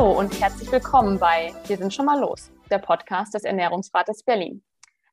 [0.00, 4.64] Hallo und herzlich willkommen bei Wir sind schon mal los, der Podcast des Ernährungsrates Berlin.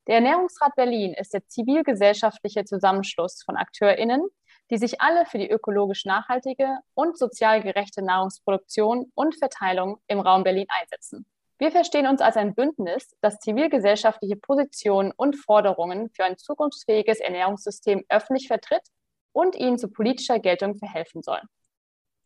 [0.08, 4.26] Der Ernährungsrat Berlin ist der zivilgesellschaftliche Zusammenschluss von AkteurInnen,
[4.70, 10.46] die sich alle für die ökologisch nachhaltige und sozial gerechte Nahrungsproduktion und Verteilung im Raum
[10.46, 11.26] Berlin einsetzen.
[11.58, 18.06] Wir verstehen uns als ein Bündnis, das zivilgesellschaftliche Positionen und Forderungen für ein zukunftsfähiges Ernährungssystem
[18.08, 18.88] öffentlich vertritt
[19.34, 21.42] und ihnen zu politischer Geltung verhelfen soll.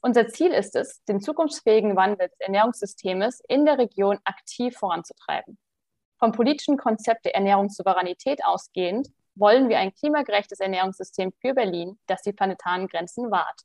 [0.03, 5.59] Unser Ziel ist es, den zukunftsfähigen Wandel des Ernährungssystems in der Region aktiv voranzutreiben.
[6.17, 12.33] Vom politischen Konzept der Ernährungssouveränität ausgehend wollen wir ein klimagerechtes Ernährungssystem für Berlin, das die
[12.33, 13.61] planetaren Grenzen wahrt.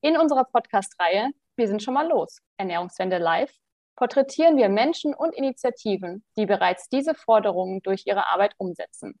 [0.00, 3.54] In unserer Podcast-Reihe Wir sind schon mal los, Ernährungswende live,
[3.94, 9.20] porträtieren wir Menschen und Initiativen, die bereits diese Forderungen durch ihre Arbeit umsetzen.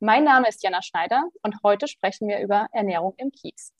[0.00, 3.72] Mein Name ist Jana Schneider und heute sprechen wir über Ernährung im Kiez.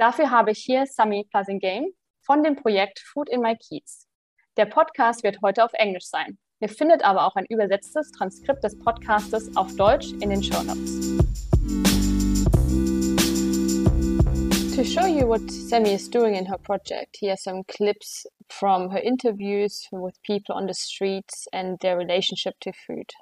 [0.00, 1.88] Dafür habe ich hier Sami Plasingame
[2.22, 4.08] von dem Projekt Food in My Kiez.
[4.56, 6.38] Der Podcast wird heute auf Englisch sein.
[6.60, 11.18] Ihr findet aber auch ein übersetztes Transkript des Podcastes auf Deutsch in den Show Notes.
[14.74, 18.90] To show you what Semi is doing in her project, here are some clips from
[18.90, 23.12] her interviews with people on the streets and their relationship to food.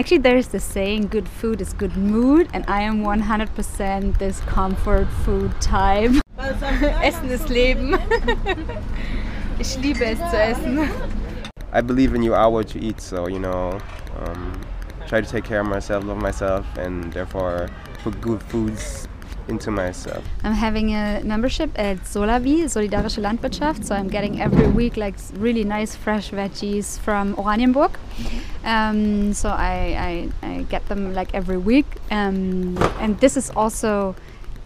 [0.00, 5.06] Actually, there's the saying, good food is good mood, and I am 100% this comfort
[5.26, 6.12] food type.
[7.02, 7.92] Essen ist Leben.
[9.60, 10.88] ich liebe es zu essen.
[11.74, 13.78] I believe in you are what you eat, so, you know,
[14.20, 14.58] um,
[15.06, 17.68] try to take care of myself, love myself, and therefore
[18.02, 19.06] put good foods
[19.48, 20.24] into myself.
[20.44, 23.84] I'm having a membership at Solawi, Solidarische Landwirtschaft.
[23.84, 27.92] So I'm getting every week like really nice fresh veggies from Oranienburg.
[28.64, 31.86] Um, so I, I, I, get them like every week.
[32.10, 34.14] Um, and this is also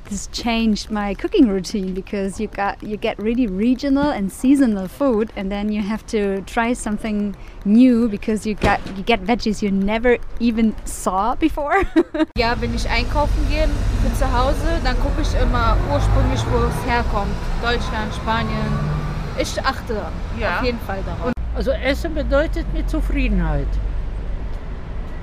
[0.06, 5.32] this changed my cooking routine because you got you get really regional and seasonal food
[5.36, 7.34] and then you have to try something
[7.64, 11.82] new because you got you get veggies you never even saw before.
[12.36, 13.68] ja, wenn ich einkaufen gehe
[14.02, 17.34] für zu Hause, dann gucke ich immer ursprünglich, wo es herkommt.
[17.62, 18.94] Deutschland, Spanien.
[19.38, 20.06] Ich achte
[20.38, 20.58] ja.
[20.58, 21.32] auf jeden Fall darauf.
[21.56, 23.68] Also Essen bedeutet mir Zufriedenheit.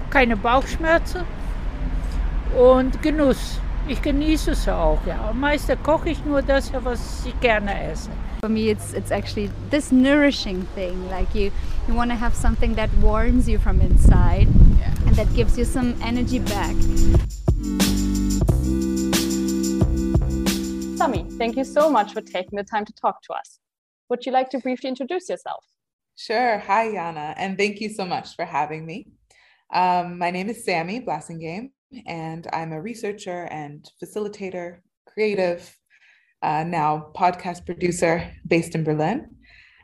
[0.09, 1.21] Keine Bauchschmerzen
[2.57, 3.59] und Genuss.
[3.87, 4.99] Ich genieße es auch.
[5.05, 5.31] Ja.
[5.33, 8.09] Meistens koche ich nur das, was ich gerne esse.
[8.41, 11.09] For me, it's it's actually this nourishing thing.
[11.09, 11.51] Like you,
[11.87, 14.47] you want to have something that warms you from inside,
[14.79, 14.93] yeah.
[15.05, 16.75] and that gives you some energy back.
[20.97, 23.59] Sami, thank you so much for taking the time to talk to us.
[24.09, 25.63] Would you like to briefly introduce yourself?
[26.15, 26.57] Sure.
[26.59, 29.07] Hi, Jana, and thank you so much for having me.
[29.73, 31.71] Um, my name is Sammy Blassingame
[32.05, 35.75] and I'm a researcher and facilitator, creative,
[36.41, 39.29] uh, now podcast producer based in Berlin.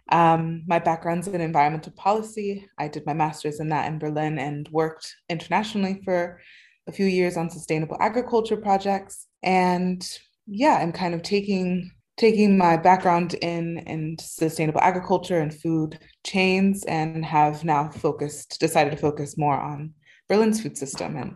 [0.09, 2.67] Um, my background's in environmental policy.
[2.77, 6.39] I did my master's in that in Berlin and worked internationally for
[6.87, 9.27] a few years on sustainable agriculture projects.
[9.43, 10.07] And
[10.47, 16.83] yeah, I'm kind of taking taking my background in in sustainable agriculture and food chains
[16.85, 19.93] and have now focused decided to focus more on
[20.27, 21.35] Berlin's food system and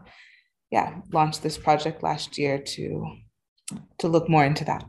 [0.72, 3.06] yeah, launched this project last year to
[4.00, 4.84] to look more into that.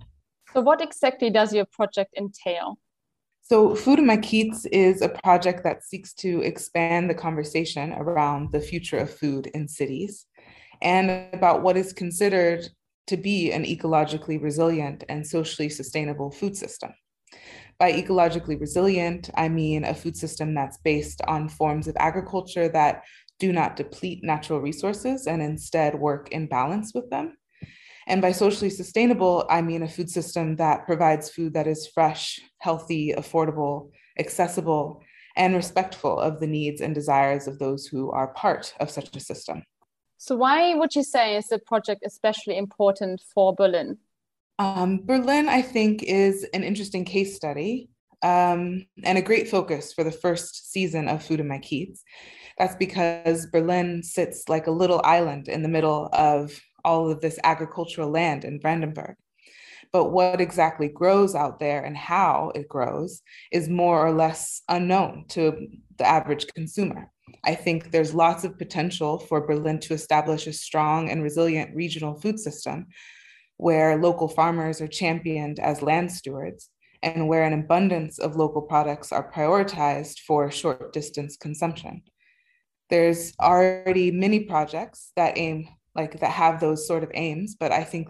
[0.52, 2.78] So what exactly does your project entail?
[3.42, 8.52] So Food in My Kiez is a project that seeks to expand the conversation around
[8.52, 10.26] the future of food in cities
[10.80, 12.68] and about what is considered
[13.08, 16.92] to be an ecologically resilient and socially sustainable food system.
[17.78, 23.02] By ecologically resilient, I mean a food system that's based on forms of agriculture that
[23.42, 27.36] do not deplete natural resources and instead work in balance with them.
[28.06, 32.38] And by socially sustainable, I mean a food system that provides food that is fresh,
[32.58, 35.02] healthy, affordable, accessible,
[35.36, 39.20] and respectful of the needs and desires of those who are part of such a
[39.20, 39.64] system.
[40.18, 43.98] So, why would you say is the project especially important for Berlin?
[44.60, 47.90] Um, Berlin, I think, is an interesting case study
[48.22, 52.02] um, and a great focus for the first season of Food in My Kiez.
[52.58, 57.38] That's because Berlin sits like a little island in the middle of all of this
[57.44, 59.16] agricultural land in Brandenburg.
[59.92, 63.22] But what exactly grows out there and how it grows
[63.52, 65.68] is more or less unknown to
[65.98, 67.10] the average consumer.
[67.44, 72.14] I think there's lots of potential for Berlin to establish a strong and resilient regional
[72.14, 72.86] food system
[73.58, 76.70] where local farmers are championed as land stewards
[77.02, 82.02] and where an abundance of local products are prioritized for short distance consumption
[82.90, 87.82] there's already many projects that aim like that have those sort of aims but i
[87.82, 88.08] think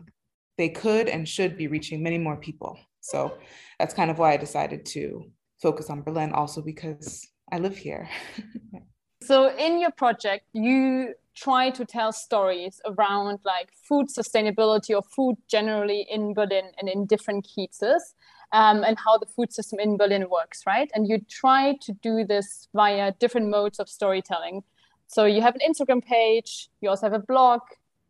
[0.58, 3.36] they could and should be reaching many more people so
[3.78, 5.24] that's kind of why i decided to
[5.62, 8.08] focus on Berlin also because I live here.
[9.24, 15.36] So in your project, you try to tell stories around like food sustainability or food
[15.46, 18.14] generally in Berlin and in different Kiezes.
[18.52, 20.90] Um, and how the food system in Berlin works, right?
[20.94, 24.62] And you try to do this via different modes of storytelling.
[25.06, 27.60] So you have an Instagram page, you also have a blog,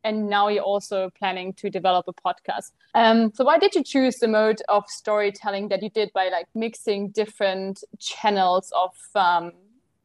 [0.05, 2.73] and now you're also planning to develop a podcast.
[2.95, 6.47] Um, so why did you choose the mode of storytelling that you did by like
[6.55, 9.53] mixing different channels of um,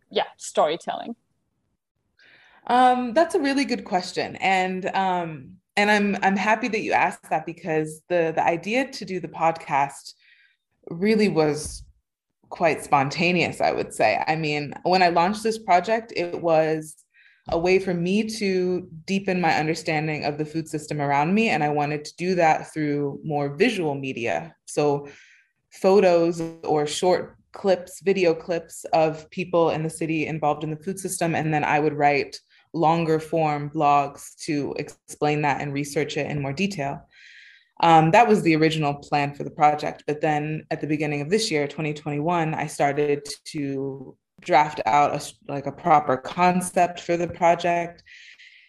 [0.09, 1.15] yeah storytelling?
[2.67, 7.29] Um, that's a really good question, and um, and I'm I'm happy that you asked
[7.29, 10.13] that because the the idea to do the podcast
[10.89, 11.83] really was
[12.49, 13.61] quite spontaneous.
[13.61, 14.23] I would say.
[14.27, 16.95] I mean, when I launched this project, it was
[17.49, 21.63] a way for me to deepen my understanding of the food system around me, and
[21.63, 24.55] I wanted to do that through more visual media.
[24.65, 25.07] So
[25.71, 30.99] photos or short clips, video clips of people in the city involved in the food
[30.99, 31.35] system.
[31.35, 32.39] And then I would write
[32.73, 37.07] longer form blogs to explain that and research it in more detail.
[37.81, 40.03] Um, that was the original plan for the project.
[40.07, 45.51] But then at the beginning of this year, 2021, I started to draft out a,
[45.51, 48.03] like a proper concept for the project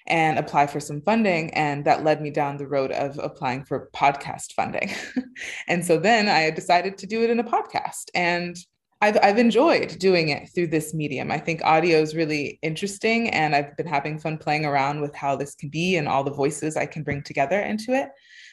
[0.07, 1.53] and apply for some funding.
[1.55, 4.91] And that led me down the road of applying for podcast funding.
[5.69, 8.11] and so then I decided to do it in a podcast.
[8.15, 8.57] And
[9.01, 11.31] I've, I've enjoyed doing it through this medium.
[11.31, 15.37] I think audio is really interesting, and I've been having fun playing around with how
[15.37, 18.09] this can be and all the voices I can bring together into it.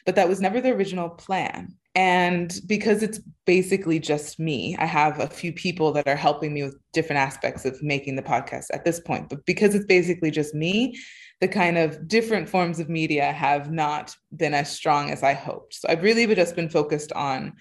[0.06, 1.76] But that was never the original plan.
[1.96, 6.62] And because it's basically just me, I have a few people that are helping me
[6.62, 9.28] with different aspects of making the podcast at this point.
[9.28, 10.96] But because it's basically just me,
[11.40, 15.74] the kind of different forms of media have not been as strong as I hoped.
[15.74, 17.54] So I've really just been focused on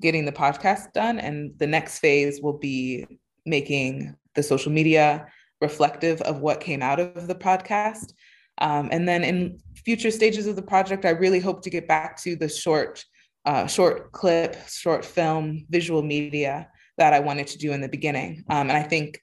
[0.00, 1.18] getting the podcast done.
[1.18, 3.06] And the next phase will be
[3.46, 5.26] making the social media
[5.60, 8.12] reflective of what came out of the podcast.
[8.58, 12.16] Um, and then in future stages of the project, I really hope to get back
[12.22, 13.04] to the short,
[13.44, 16.68] uh, short clip, short film, visual media
[16.98, 18.44] that I wanted to do in the beginning.
[18.48, 19.20] Um, and I think,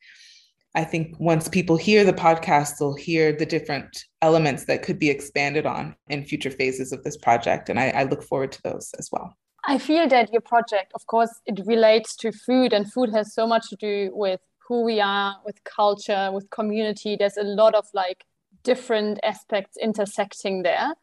[0.76, 5.10] I think once people hear the podcast, they'll hear the different elements that could be
[5.10, 7.70] expanded on in future phases of this project.
[7.70, 9.36] And I, I look forward to those as well.
[9.66, 13.46] I feel that your project, of course, it relates to food, and food has so
[13.46, 17.16] much to do with who we are, with culture, with community.
[17.18, 18.24] There's a lot of like
[18.64, 20.94] different aspects intersecting there.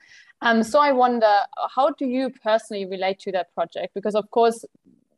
[0.42, 1.34] Um, so I wonder,
[1.74, 3.94] how do you personally relate to that project?
[3.94, 4.64] Because of course,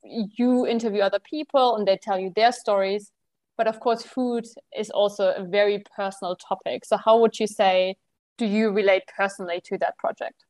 [0.05, 3.11] you interview other people and they tell you their stories,
[3.56, 4.46] but of course, food
[4.76, 6.85] is also a very personal topic.
[6.85, 7.96] So how would you say
[8.38, 10.44] do you relate personally to that project?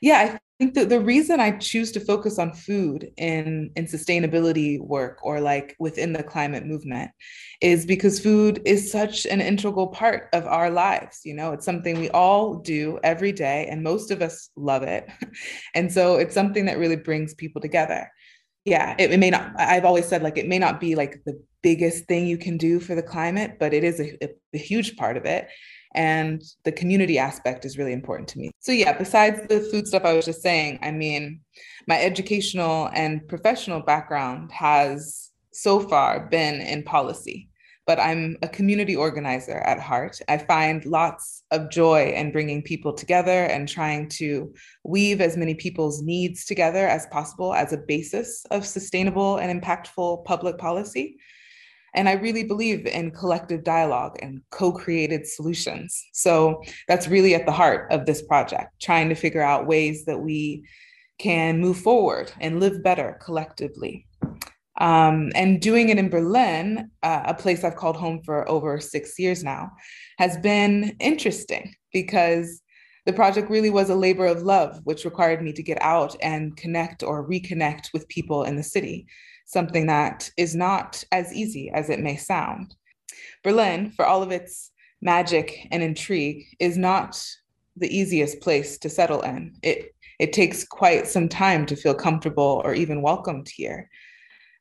[0.00, 4.80] Yeah, I think the, the reason I choose to focus on food in, in sustainability
[4.80, 7.10] work or like within the climate movement
[7.60, 11.20] is because food is such an integral part of our lives.
[11.24, 15.08] You know, it's something we all do every day, and most of us love it.
[15.74, 18.10] and so it's something that really brings people together.
[18.64, 21.42] Yeah, it, it may not, I've always said like it may not be like the
[21.62, 24.16] biggest thing you can do for the climate, but it is a,
[24.54, 25.48] a huge part of it
[25.94, 28.50] and the community aspect is really important to me.
[28.60, 31.40] So yeah, besides the food stuff I was just saying, I mean,
[31.86, 37.48] my educational and professional background has so far been in policy,
[37.86, 40.18] but I'm a community organizer at heart.
[40.28, 45.54] I find lots of joy in bringing people together and trying to weave as many
[45.54, 51.16] people's needs together as possible as a basis of sustainable and impactful public policy.
[51.94, 56.02] And I really believe in collective dialogue and co created solutions.
[56.12, 60.18] So that's really at the heart of this project, trying to figure out ways that
[60.18, 60.64] we
[61.18, 64.06] can move forward and live better collectively.
[64.80, 69.18] Um, and doing it in Berlin, uh, a place I've called home for over six
[69.18, 69.70] years now,
[70.18, 72.62] has been interesting because
[73.04, 76.56] the project really was a labor of love, which required me to get out and
[76.56, 79.06] connect or reconnect with people in the city
[79.52, 82.74] something that is not as easy as it may sound.
[83.44, 84.70] Berlin, for all of its
[85.02, 87.22] magic and intrigue, is not
[87.76, 89.54] the easiest place to settle in.
[89.62, 93.90] It, it takes quite some time to feel comfortable or even welcomed here.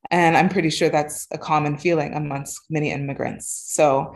[0.10, 3.48] And I'm pretty sure that's a common feeling amongst many immigrants.
[3.74, 4.14] So,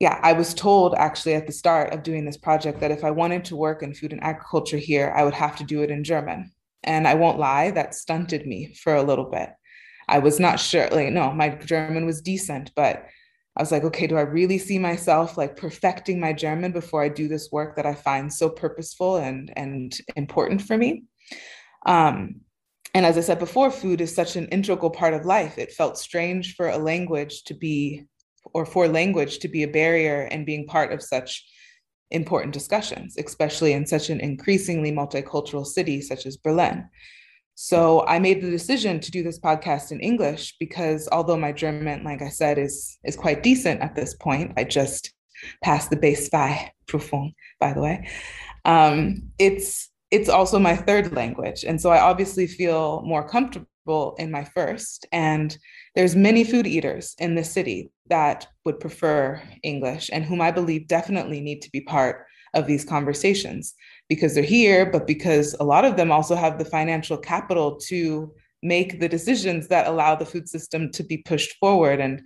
[0.00, 3.10] yeah, I was told actually at the start of doing this project that if I
[3.10, 6.02] wanted to work in food and agriculture here, I would have to do it in
[6.02, 6.50] German.
[6.82, 9.50] And I won't lie, that stunted me for a little bit.
[10.08, 13.06] I was not sure, like, no, my German was decent, but
[13.56, 17.08] I was like, okay, do I really see myself like perfecting my German before I
[17.08, 21.04] do this work that I find so purposeful and and important for me?
[21.86, 22.42] Um,
[22.94, 25.58] and as I said before, food is such an integral part of life.
[25.58, 28.04] It felt strange for a language to be,
[28.54, 31.44] or for language to be a barrier and being part of such
[32.10, 36.88] important discussions, especially in such an increasingly multicultural city such as Berlin.
[37.58, 42.04] So I made the decision to do this podcast in English because although my German,
[42.04, 45.14] like I said, is is quite decent at this point, I just
[45.64, 48.08] passed the B2 Prüfung, by the way.
[48.66, 54.30] Um, it's it's also my third language, and so I obviously feel more comfortable in
[54.30, 55.06] my first.
[55.10, 55.56] And
[55.96, 60.86] there's many food eaters in the city that would prefer English and whom I believe
[60.86, 63.74] definitely need to be part of these conversations
[64.08, 68.32] because they're here, but because a lot of them also have the financial capital to
[68.62, 71.98] make the decisions that allow the food system to be pushed forward.
[71.98, 72.22] And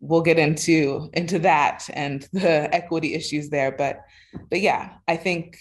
[0.00, 3.70] we'll get into into that and the equity issues there.
[3.70, 4.00] But
[4.50, 5.58] but yeah, I think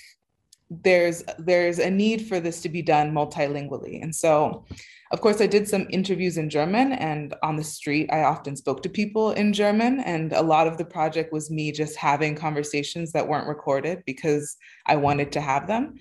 [0.70, 4.02] there's there's a need for this to be done multilingually.
[4.04, 4.66] And so
[5.12, 8.84] of course, I did some interviews in German, and on the street, I often spoke
[8.84, 10.02] to people in German.
[10.02, 14.56] And a lot of the project was me just having conversations that weren't recorded because
[14.86, 15.96] I wanted to have them.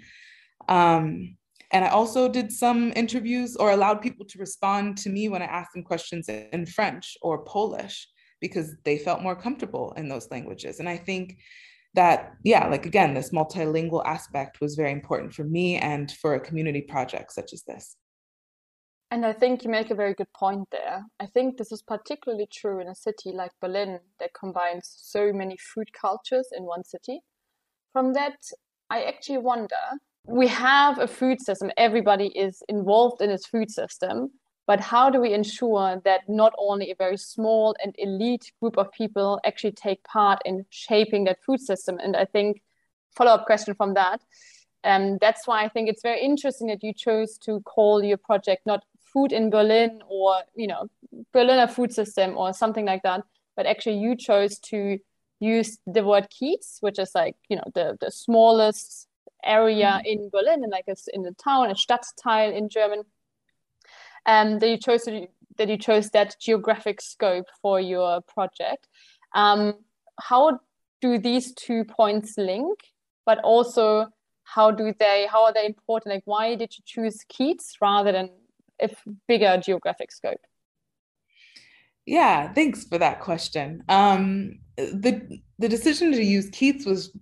[0.69, 1.37] Um,
[1.73, 5.47] and I also did some interviews or allowed people to respond to me when I
[5.47, 8.09] asked them questions in French or Polish
[8.41, 10.81] because they felt more comfortable in those languages.
[10.81, 11.39] And I think
[11.95, 16.41] that, yeah, like again, this multilingual aspect was very important for me and for a
[16.41, 17.97] community project such as this.
[19.11, 21.03] And I think you make a very good point there.
[21.19, 25.57] I think this is particularly true in a city like Berlin that combines so many
[25.57, 27.21] food cultures in one city.
[27.93, 28.37] From that,
[28.91, 29.77] I actually wonder
[30.27, 34.31] we have a food system, everybody is involved in its food system,
[34.69, 38.93] but how do we ensure that not only a very small and elite group of
[38.93, 41.99] people actually take part in shaping that food system?
[41.99, 42.61] And I think,
[43.17, 44.21] follow up question from that.
[44.85, 48.67] Um, that's why I think it's very interesting that you chose to call your project
[48.67, 50.89] not food in Berlin or you know
[51.33, 53.23] Berliner food system or something like that.
[53.57, 54.99] But actually, you chose to
[55.41, 59.09] use the word Kiez, which is like you know the the smallest
[59.43, 60.07] area mm-hmm.
[60.07, 63.05] in Berlin and like it's in the town, a Stadtteil in German.
[64.29, 65.09] Um, that you chose
[65.57, 68.87] that you chose that geographic scope for your project.
[69.35, 69.75] Um,
[70.21, 70.61] how
[71.01, 72.79] do these two points link?
[73.25, 74.09] But also,
[74.45, 75.27] how do they?
[75.31, 76.15] How are they important?
[76.15, 78.31] Like, why did you choose Kiez rather than
[78.81, 78.91] a
[79.27, 80.41] bigger geographic scope?
[82.05, 83.83] Yeah, thanks for that question.
[83.89, 87.17] Um, the the decision to use Kiez was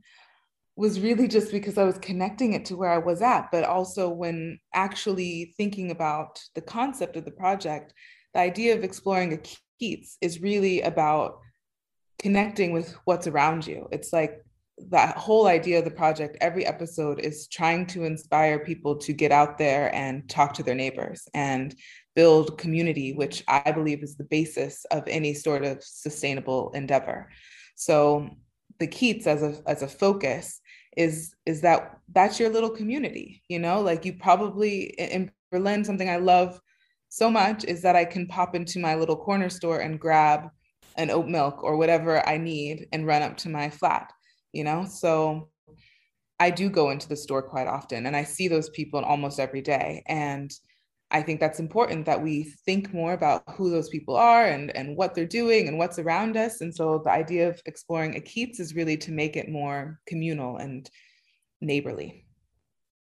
[0.76, 4.10] was really just because I was connecting it to where I was at, but also
[4.10, 7.94] when actually thinking about the concept of the project,
[8.34, 9.38] the idea of exploring a
[9.80, 11.38] Kiez is really about
[12.18, 13.88] connecting with what's around you.
[13.90, 14.42] It's like
[14.90, 19.32] that whole idea of the project, every episode is trying to inspire people to get
[19.32, 21.74] out there and talk to their neighbors and
[22.14, 27.30] build community, which I believe is the basis of any sort of sustainable endeavor.
[27.74, 28.28] So
[28.78, 30.60] the Kiez as a as a focus
[30.96, 36.08] is is that that's your little community, you know, like you probably in Berlin, something
[36.08, 36.60] I love
[37.08, 40.48] so much is that I can pop into my little corner store and grab
[40.96, 44.10] an oat milk or whatever I need and run up to my flat
[44.56, 44.86] you know?
[44.86, 45.50] So
[46.40, 49.60] I do go into the store quite often and I see those people almost every
[49.60, 50.02] day.
[50.06, 50.50] And
[51.10, 54.96] I think that's important that we think more about who those people are and, and
[54.96, 56.60] what they're doing and what's around us.
[56.60, 60.56] And so the idea of exploring a Kiez is really to make it more communal
[60.56, 60.90] and
[61.60, 62.24] neighborly.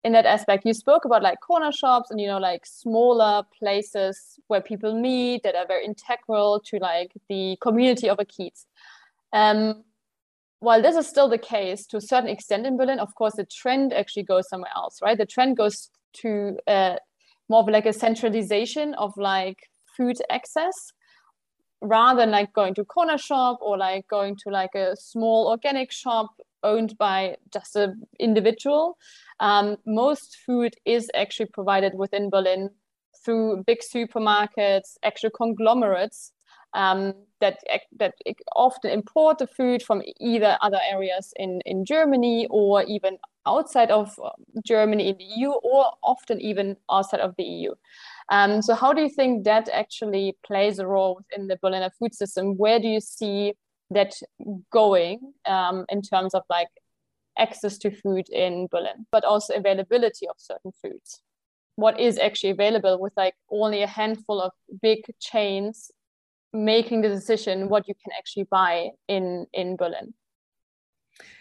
[0.05, 4.39] In that aspect, you spoke about like corner shops and you know like smaller places
[4.47, 8.67] where people meet that are very integral to like the community of a Kiez.
[9.33, 9.83] Um,
[10.61, 13.45] while this is still the case to a certain extent in Berlin, of course, the
[13.45, 15.19] trend actually goes somewhere else, right?
[15.19, 16.97] The trend goes to uh,
[17.49, 19.59] more of like a centralization of like
[19.97, 20.93] food access
[21.81, 25.93] rather than like going to corner shop or like going to like a small organic
[25.93, 26.31] shop
[26.63, 28.97] owned by just an individual.
[29.41, 32.71] Um, most food is actually provided within Berlin
[33.25, 36.33] through big supermarkets, actual conglomerates
[36.75, 37.59] um, that
[37.99, 38.15] that
[38.57, 44.19] often import the food from either other areas in in Germany or even outside of
[44.23, 44.31] uh,
[44.65, 47.75] Germany in the EU or often even outside of the EU.
[48.31, 52.15] Um, so how do you think that actually plays a role in the Berliner food
[52.15, 52.57] system?
[52.57, 53.55] Where do you see
[53.91, 54.15] that
[54.71, 56.69] going um, in terms of like
[57.39, 61.23] access to food in Berlin, but also availability of certain foods?
[61.77, 64.53] What is actually available with like only a handful of
[64.83, 65.91] big chains
[66.53, 70.15] making the decision what you can actually buy in in Berlin?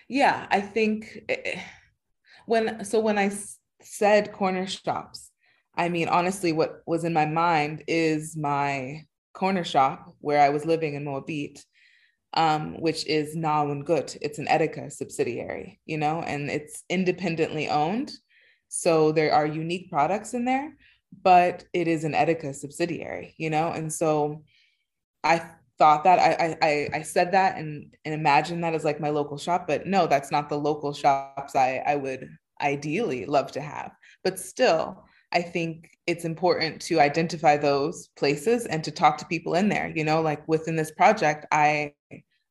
[0.07, 1.59] Yeah, I think eh,
[2.45, 3.31] when so when I
[3.81, 5.31] said corner shops,
[5.75, 10.65] I mean, honestly, what was in my mind is my corner shop where I was
[10.65, 11.63] living in Moabit,
[12.33, 14.17] um, which is Nah und Gut.
[14.21, 18.11] It's an Edeka subsidiary, you know, and it's independently owned.
[18.69, 20.75] So there are unique products in there,
[21.21, 24.43] but it is an Edeka subsidiary, you know, and so
[25.23, 25.41] I
[25.77, 29.37] thought that I I I said that and and imagined that as like my local
[29.37, 32.29] shop, but no, that's not the local shops I I would
[32.61, 33.91] ideally love to have.
[34.23, 39.55] But still, I think it's important to identify those places and to talk to people
[39.55, 39.91] in there.
[39.95, 41.93] You know, like within this project, I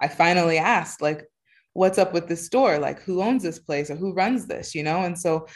[0.01, 1.25] I finally asked like,
[1.73, 2.79] what's up with this store?
[2.79, 4.75] Like, who owns this place or who runs this?
[4.75, 5.47] You know, and so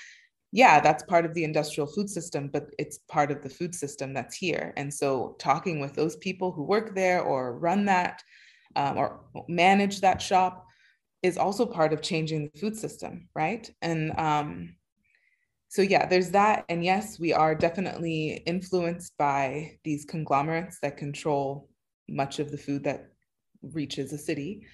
[0.53, 4.13] yeah, that's part of the industrial food system, but it's part of the food system
[4.13, 4.73] that's here.
[4.77, 8.23] And so talking with those people who work there or run that
[8.75, 10.67] um, or manage that shop
[11.23, 13.71] is also part of changing the food system, right?
[13.83, 14.75] And um,
[15.69, 16.65] so yeah, there's that.
[16.69, 21.69] And yes, we are definitely influenced by these conglomerates that control
[22.09, 23.13] much of the food that
[23.63, 24.67] reaches a city.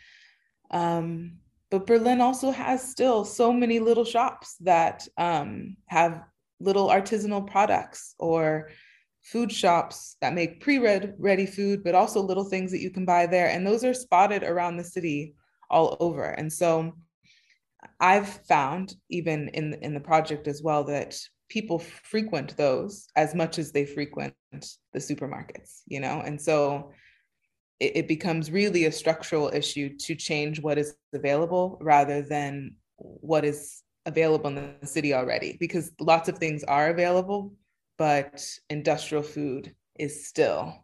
[0.70, 1.38] Um,
[1.70, 6.22] but Berlin also has still so many little shops that um, have
[6.60, 8.70] little artisanal products or
[9.22, 13.26] food shops that make pre-read ready food, but also little things that you can buy
[13.26, 13.48] there.
[13.48, 15.34] And those are spotted around the city
[15.68, 16.24] all over.
[16.24, 16.92] And so
[17.98, 21.18] I've found, even in, in the project as well, that
[21.48, 26.22] people frequent those as much as they frequent the supermarkets, you know?
[26.24, 26.92] And so
[27.80, 33.44] it, it becomes really a structural issue to change what is available rather than what
[33.44, 37.52] is available in the city already because lots of things are available
[37.98, 40.74] but industrial food is still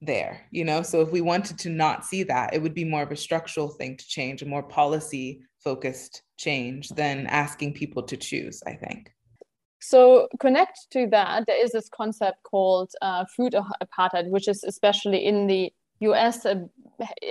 [0.00, 0.82] there you know?
[0.82, 3.68] So if we wanted to not see that it would be more of a structural
[3.68, 9.10] thing to change a more policy focused change than asking people to choose i think.
[9.80, 15.24] So connect to that there is this concept called uh, food apartheid which is especially
[15.24, 16.66] in the US uh,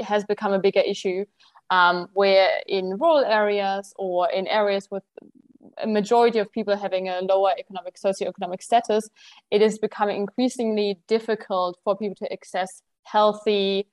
[0.03, 1.25] has become a bigger issue
[1.69, 5.03] um, where in rural areas or in areas with
[5.79, 9.09] a majority of people having a lower economic socioeconomic status,
[9.51, 13.87] it is becoming increasingly difficult for people to access healthy,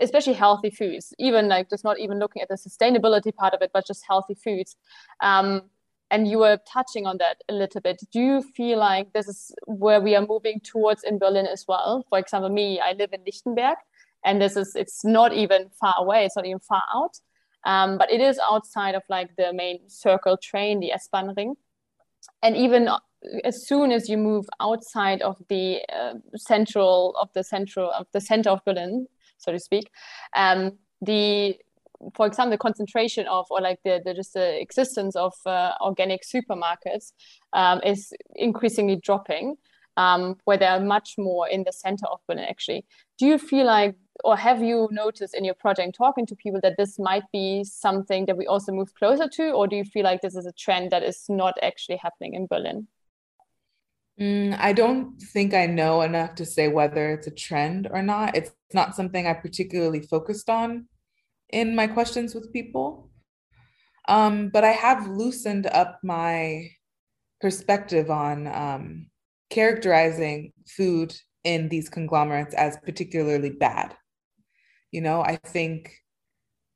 [0.00, 3.70] especially healthy foods, even like just not even looking at the sustainability part of it,
[3.72, 4.76] but just healthy foods.
[5.20, 5.62] Um,
[6.10, 8.00] and you were touching on that a little bit.
[8.12, 12.04] Do you feel like this is where we are moving towards in Berlin as well?
[12.08, 13.76] For example, me, I live in Lichtenberg,
[14.24, 17.18] and this is it's not even far away it's not even far out.
[17.66, 21.54] Um, but it is outside of like the main circle train the S-Bahn ring.
[22.42, 22.98] And even uh,
[23.44, 28.20] as soon as you move outside of the uh, central of the central of the
[28.20, 29.06] center of Berlin
[29.38, 29.90] so to speak
[30.36, 31.56] um, the
[32.14, 36.22] for example the concentration of or like the, the just the existence of uh, organic
[36.22, 37.12] supermarkets
[37.52, 39.56] um, is increasingly dropping
[39.96, 42.84] um, where they're much more in the center of Berlin actually.
[43.18, 46.76] Do you feel like or have you noticed in your project talking to people that
[46.78, 49.50] this might be something that we also move closer to?
[49.50, 52.46] Or do you feel like this is a trend that is not actually happening in
[52.46, 52.86] berlin?
[54.20, 58.36] Mm, i don't think i know enough to say whether it's a trend or not.
[58.36, 60.86] It's not something i particularly focused on
[61.50, 63.10] in my questions with people.
[64.06, 66.70] Um, but i have loosened up my
[67.40, 69.06] perspective on um,
[69.54, 71.14] characterizing food
[71.44, 73.94] in these conglomerates as particularly bad
[74.94, 75.92] you know, I think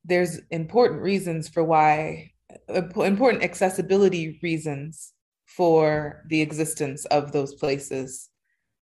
[0.04, 2.32] there's important reasons for why,
[2.68, 5.12] important accessibility reasons
[5.46, 8.28] for the existence of those places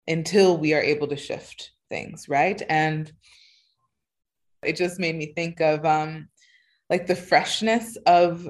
[0.07, 2.63] until we are able to shift things, right?
[2.69, 3.11] And
[4.63, 6.29] it just made me think of um,
[6.89, 8.49] like the freshness of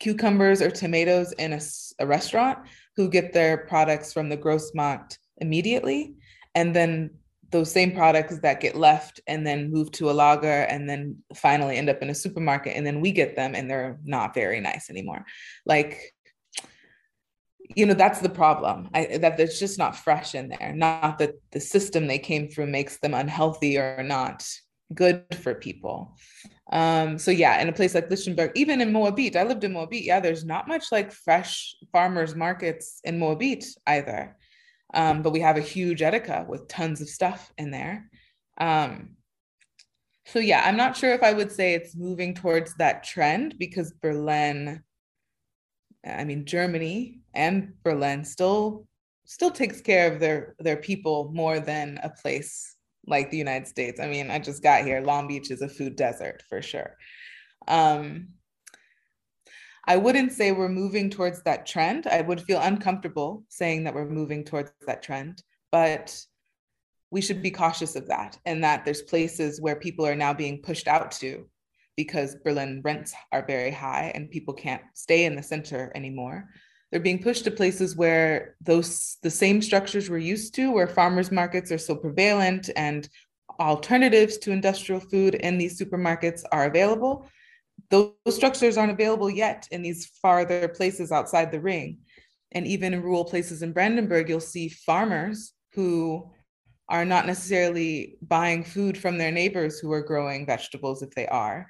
[0.00, 1.60] cucumbers or tomatoes in a,
[1.98, 2.60] a, restaurant
[2.96, 6.14] who get their products from the Grossmarkt immediately.
[6.54, 7.10] And then
[7.50, 11.76] those same products that get left and then move to a lager and then finally
[11.76, 14.90] end up in a supermarket and then we get them and they're not very nice
[14.90, 15.24] anymore.
[15.64, 16.12] Like
[17.74, 18.88] you know that's the problem.
[18.94, 20.72] I, that there's just not fresh in there.
[20.74, 24.46] Not that the system they came through makes them unhealthy or not
[24.94, 26.16] good for people
[26.72, 30.04] um so yeah in a place like lichtenberg even in moabit i lived in moabit
[30.04, 34.36] yeah there's not much like fresh farmers markets in moabit either
[34.94, 38.08] um, but we have a huge Edeka with tons of stuff in there.
[38.58, 39.16] Um,
[40.24, 43.92] so yeah, I'm not sure if I would say it's moving towards that trend because
[43.92, 44.82] Berlin,
[46.04, 48.86] I mean Germany and Berlin still
[49.24, 52.75] still takes care of their their people more than a place
[53.06, 54.00] like the United States.
[54.00, 55.00] I mean, I just got here.
[55.00, 56.96] Long Beach is a food desert for sure.
[57.68, 58.28] Um,
[59.88, 62.06] I wouldn't say we're moving towards that trend.
[62.08, 66.18] I would feel uncomfortable saying that we're moving towards that trend, but
[67.12, 70.60] we should be cautious of that and that there's places where people are now being
[70.60, 71.48] pushed out to
[71.96, 76.48] because Berlin rents are very high and people can't stay in the center anymore.
[76.96, 81.30] They're being pushed to places where those the same structures we're used to, where farmers
[81.30, 83.06] markets are so prevalent and
[83.60, 87.28] alternatives to industrial food in these supermarkets are available
[87.90, 91.98] those structures aren't available yet in these farther places outside the ring.
[92.52, 96.30] And even in rural places in Brandenburg, you'll see farmers who
[96.88, 101.66] are not necessarily buying food from their neighbors who are growing vegetables if they are,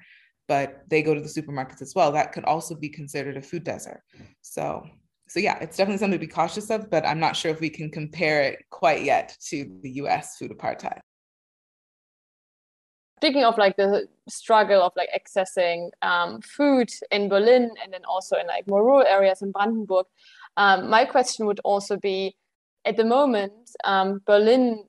[0.47, 2.11] but they go to the supermarkets as well.
[2.11, 4.01] That could also be considered a food desert.
[4.41, 4.87] So,
[5.27, 7.69] so yeah, it's definitely something to be cautious of, but I'm not sure if we
[7.69, 10.99] can compare it quite yet to the US food apartheid
[13.17, 18.37] speaking of like the struggle of like accessing um, food in Berlin and then also
[18.37, 20.05] in like more rural areas in Brandenburg,
[20.55, 22.35] um, my question would also be
[22.85, 24.83] at the moment, um, Berlin,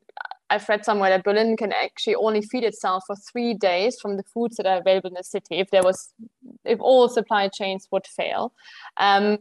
[0.50, 4.22] I've read somewhere that Berlin can actually only feed itself for three days from the
[4.22, 6.12] foods that are available in the city if there was,
[6.64, 8.52] if all supply chains would fail.
[8.98, 9.38] Um,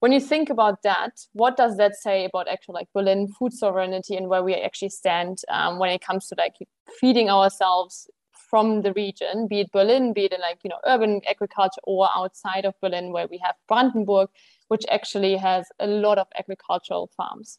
[0.00, 4.16] when you think about that, what does that say about actual like Berlin food sovereignty
[4.16, 6.54] and where we actually stand um, when it comes to like
[7.00, 8.08] feeding ourselves
[8.50, 12.08] from the region, be it Berlin, be it in like, you know, urban agriculture or
[12.14, 14.28] outside of Berlin, where we have Brandenburg,
[14.68, 17.58] which actually has a lot of agricultural farms.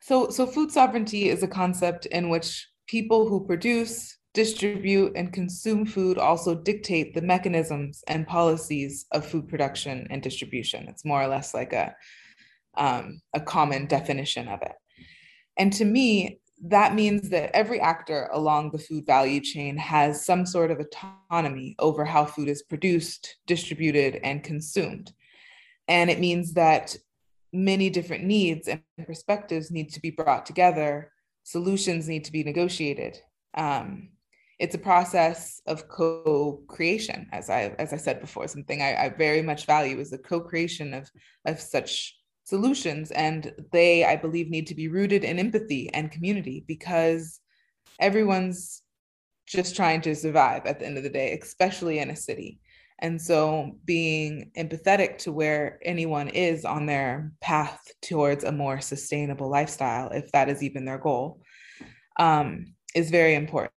[0.00, 5.84] So, so food sovereignty is a concept in which people who produce, distribute, and consume
[5.84, 10.88] food also dictate the mechanisms and policies of food production and distribution.
[10.88, 11.94] It's more or less like a,
[12.76, 14.72] um, a common definition of it.
[15.58, 20.46] And to me, that means that every actor along the food value chain has some
[20.46, 25.12] sort of autonomy over how food is produced, distributed, and consumed.
[25.88, 26.96] And it means that
[27.52, 33.18] many different needs and perspectives need to be brought together, solutions need to be negotiated.
[33.54, 34.11] Um,
[34.62, 38.46] it's a process of co-creation, as I as I said before.
[38.46, 41.10] Something I, I very much value is the co-creation of
[41.44, 43.10] of such solutions.
[43.10, 47.40] And they, I believe, need to be rooted in empathy and community because
[47.98, 48.82] everyone's
[49.48, 52.60] just trying to survive at the end of the day, especially in a city.
[53.00, 59.50] And so being empathetic to where anyone is on their path towards a more sustainable
[59.50, 61.40] lifestyle, if that is even their goal,
[62.16, 63.72] um, is very important.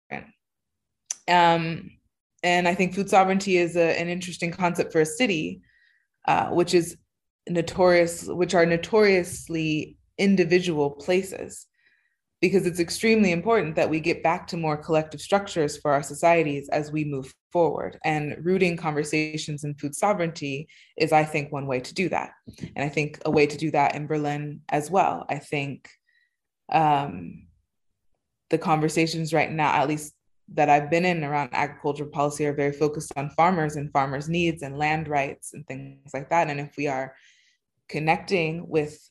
[1.27, 1.91] Um,
[2.43, 5.61] and I think food sovereignty is a, an interesting concept for a city,
[6.27, 6.97] uh, which is
[7.49, 11.67] notorious, which are notoriously individual places,
[12.41, 16.69] because it's extremely important that we get back to more collective structures for our societies
[16.69, 17.97] as we move forward.
[18.03, 22.31] And rooting conversations in food sovereignty is, I think, one way to do that.
[22.75, 25.25] And I think a way to do that in Berlin as well.
[25.29, 25.89] I think
[26.71, 27.47] um,
[28.49, 30.13] the conversations right now, at least
[30.53, 34.61] that I've been in around agricultural policy, are very focused on farmers and farmers' needs
[34.61, 36.49] and land rights and things like that.
[36.49, 37.15] And if we are
[37.89, 39.09] connecting with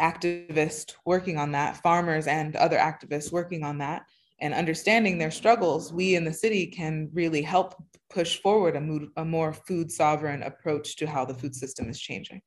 [0.00, 4.02] activists working on that, farmers and other activists working on that,
[4.40, 7.74] and understanding their struggles, we in the city can really help
[8.08, 12.00] push forward a, mood, a more food sovereign approach to how the food system is
[12.00, 12.40] changing.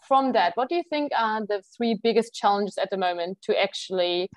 [0.00, 3.60] From that, what do you think are the three biggest challenges at the moment to
[3.60, 4.28] actually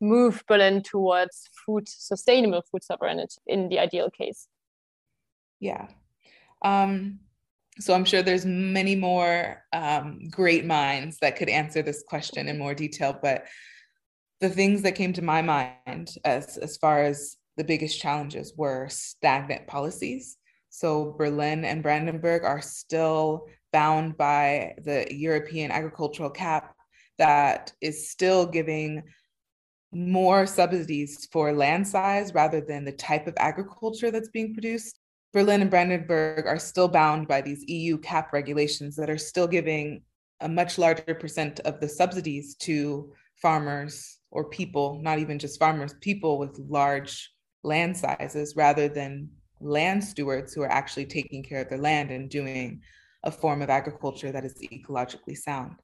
[0.00, 4.48] move Berlin towards food sustainable food sovereignty in the ideal case?
[5.60, 5.88] Yeah.
[6.62, 7.20] Um,
[7.78, 12.58] so I'm sure there's many more um, great minds that could answer this question in
[12.58, 13.46] more detail, but
[14.40, 18.88] the things that came to my mind as, as far as the biggest challenges were
[18.88, 20.38] stagnant policies.
[20.70, 26.74] So Berlin and Brandenburg are still bound by the European agricultural CAP
[27.18, 29.02] that is still giving
[29.92, 34.98] more subsidies for land size rather than the type of agriculture that's being produced.
[35.32, 40.02] Berlin and Brandenburg are still bound by these EU CAP regulations that are still giving
[40.40, 45.94] a much larger percent of the subsidies to farmers or people, not even just farmers,
[46.00, 47.30] people with large
[47.62, 49.28] land sizes rather than
[49.60, 52.80] land stewards who are actually taking care of their land and doing
[53.24, 55.76] a form of agriculture that is ecologically sound.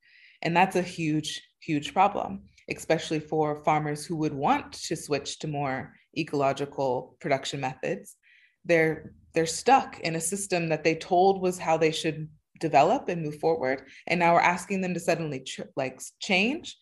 [0.43, 5.49] And that's a huge, huge problem, especially for farmers who would want to switch to
[5.49, 8.17] more ecological production methods.
[8.65, 13.23] They're they're stuck in a system that they told was how they should develop and
[13.23, 16.75] move forward and now we're asking them to suddenly ch- like change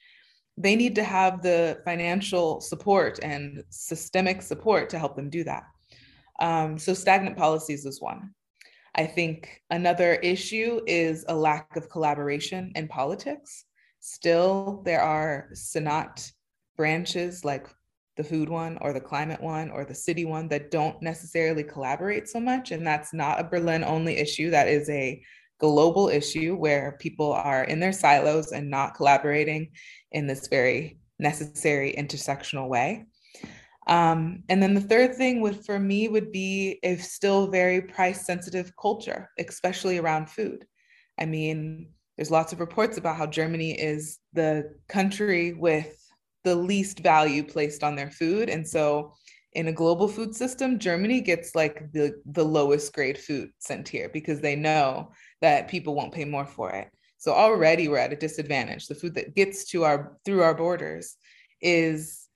[0.56, 5.64] they need to have the financial support and systemic support to help them do that
[6.38, 8.30] um, so stagnant policies is one
[8.96, 13.64] I think another issue is a lack of collaboration in politics.
[14.06, 16.30] Still, there are Senat
[16.76, 17.66] branches like
[18.18, 22.28] the food one or the climate one or the city one that don't necessarily collaborate
[22.28, 22.70] so much.
[22.70, 24.50] And that's not a Berlin only issue.
[24.50, 25.22] That is a
[25.58, 29.70] global issue where people are in their silos and not collaborating
[30.12, 33.06] in this very necessary intersectional way.
[33.86, 38.26] Um, and then the third thing would for me would be a still very price
[38.26, 40.66] sensitive culture, especially around food.
[41.18, 46.00] I mean, there's lots of reports about how Germany is the country with
[46.44, 48.48] the least value placed on their food.
[48.48, 49.14] And so
[49.54, 54.10] in a global food system, Germany gets like the, the lowest grade food sent here
[54.12, 56.88] because they know that people won't pay more for it.
[57.18, 58.86] So already we're at a disadvantage.
[58.86, 61.16] The food that gets to our through our borders
[61.60, 62.28] is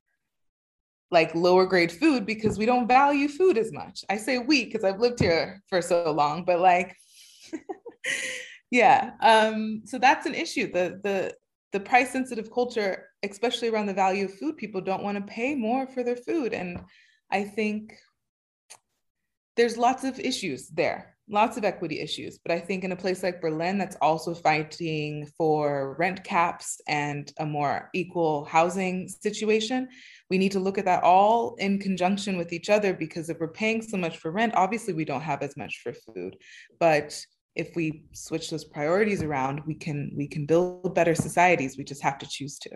[1.11, 4.05] like lower grade food because we don't value food as much.
[4.09, 6.97] I say we because I've lived here for so long, but like
[8.71, 9.13] yeah.
[9.21, 10.71] Um, so that's an issue.
[10.73, 11.35] The the
[11.73, 15.55] the price sensitive culture, especially around the value of food, people don't want to pay
[15.55, 16.55] more for their food.
[16.55, 16.81] And
[17.31, 17.95] I think
[19.57, 22.39] there's lots of issues there, lots of equity issues.
[22.39, 27.31] But I think in a place like Berlin, that's also fighting for rent caps and
[27.39, 29.89] a more equal housing situation,
[30.31, 33.49] we need to look at that all in conjunction with each other because if we're
[33.49, 36.37] paying so much for rent, obviously we don't have as much for food.
[36.79, 37.21] But
[37.55, 41.77] if we switch those priorities around, we can we can build better societies.
[41.77, 42.71] We just have to choose to.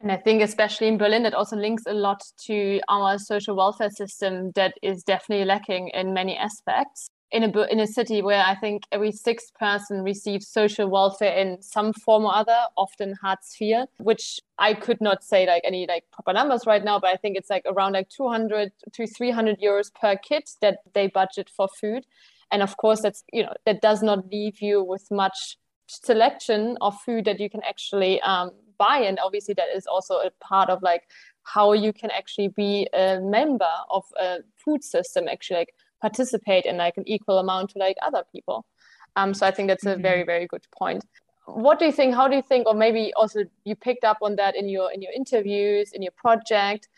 [0.00, 3.90] And I think especially in Berlin, it also links a lot to our social welfare
[3.90, 7.08] system that is definitely lacking in many aspects.
[7.32, 11.60] In a in a city where I think every sixth person receives social welfare in
[11.60, 16.04] some form or other, often Hartz IV, which I could not say like any like
[16.12, 19.92] proper numbers right now, but I think it's like around like 200 to 300 euros
[19.92, 22.06] per kid that they budget for food
[22.50, 25.56] and of course that's you know that does not leave you with much
[25.86, 28.98] selection of food that you can actually um, buy.
[28.98, 31.02] And obviously that is also a part of like
[31.44, 36.76] how you can actually be a member of a food system actually like participate in
[36.76, 38.66] like an equal amount to like other people.
[39.14, 40.02] Um, so i think that's a mm-hmm.
[40.02, 41.04] very very good point.
[41.46, 44.36] What do you think how do you think or maybe also you picked up on
[44.36, 46.88] that in your in your interviews in your project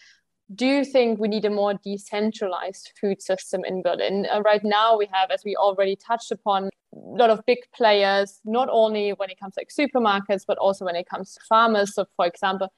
[0.54, 4.26] do you think we need a more decentralized food system in Berlin?
[4.32, 8.40] Uh, right now, we have, as we already touched upon, a lot of big players,
[8.44, 11.94] not only when it comes to like supermarkets, but also when it comes to farmers.
[11.94, 12.72] So, for example,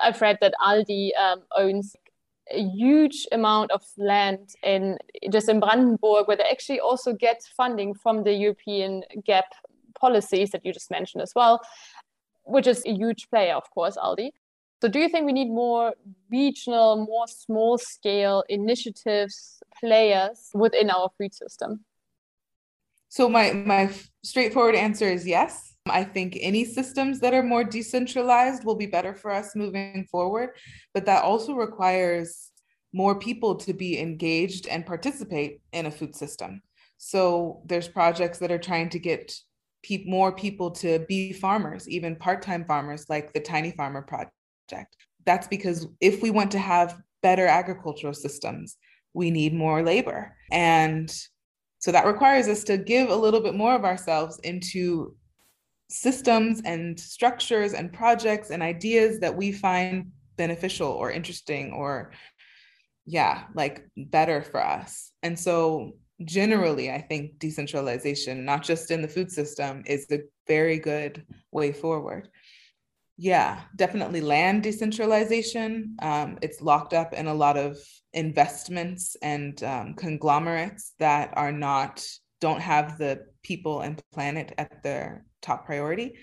[0.00, 1.96] I've read that Aldi um, owns
[2.50, 4.98] a huge amount of land in
[5.32, 9.46] just in Brandenburg, where they actually also get funding from the European GAP
[9.98, 11.60] policies that you just mentioned as well,
[12.44, 14.30] which is a huge player, of course, Aldi.
[14.82, 15.94] So, do you think we need more
[16.30, 21.84] regional, more small scale initiatives, players within our food system?
[23.08, 23.90] So, my, my
[24.22, 25.74] straightforward answer is yes.
[25.86, 30.50] I think any systems that are more decentralized will be better for us moving forward,
[30.92, 32.50] but that also requires
[32.92, 36.60] more people to be engaged and participate in a food system.
[36.98, 39.34] So, there's projects that are trying to get
[39.82, 44.33] pe- more people to be farmers, even part time farmers, like the Tiny Farmer Project
[44.68, 44.96] project.
[45.24, 48.76] That's because if we want to have better agricultural systems,
[49.14, 50.36] we need more labor.
[50.50, 51.14] And
[51.78, 55.14] so that requires us to give a little bit more of ourselves into
[55.88, 62.10] systems and structures and projects and ideas that we find beneficial or interesting or
[63.06, 65.92] yeah like better for us and so
[66.24, 71.70] generally i think decentralization not just in the food system is a very good way
[71.70, 72.28] forward
[73.16, 75.96] yeah, definitely land decentralization.
[76.02, 77.78] Um, it's locked up in a lot of
[78.12, 82.04] investments and um, conglomerates that are not,
[82.40, 86.14] don't have the people and planet at their top priority.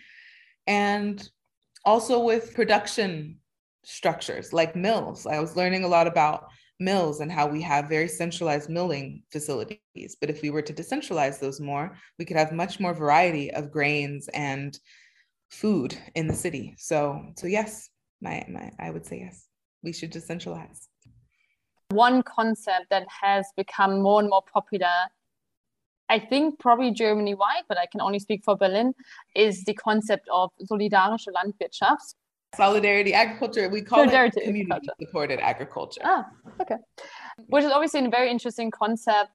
[0.68, 1.28] And
[1.86, 3.38] also with production
[3.84, 5.26] structures like mills.
[5.26, 6.46] I was learning a lot about
[6.80, 10.18] mills and how we have very centralized milling facilities.
[10.20, 13.72] But if we were to decentralize those more, we could have much more variety of
[13.72, 14.78] grains and
[15.52, 16.76] food in the city.
[16.78, 17.90] So so yes,
[18.22, 19.48] my, my I would say yes.
[19.84, 20.88] We should decentralize.
[21.90, 25.10] One concept that has become more and more popular,
[26.08, 28.94] I think probably Germany wide, but I can only speak for Berlin,
[29.36, 32.16] is the concept of solidarische Landwirtschaft.
[32.56, 36.02] Solidarity agriculture, we call Solidarity it community supported agriculture.
[36.04, 36.26] Ah,
[36.62, 36.76] okay.
[37.48, 39.32] Which is obviously a very interesting concept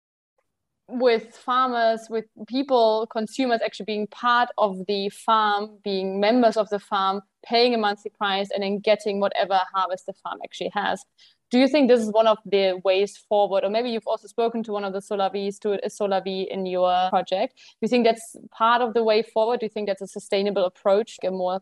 [0.88, 6.78] with farmers, with people, consumers actually being part of the farm, being members of the
[6.78, 11.04] farm, paying a monthly price, and then getting whatever harvest the farm actually has.
[11.50, 13.64] Do you think this is one of the ways forward?
[13.64, 17.08] Or maybe you've also spoken to one of the Solawis, to a Solawi in your
[17.10, 17.54] project.
[17.56, 19.60] Do you think that's part of the way forward?
[19.60, 21.60] Do you think that's a sustainable approach, a more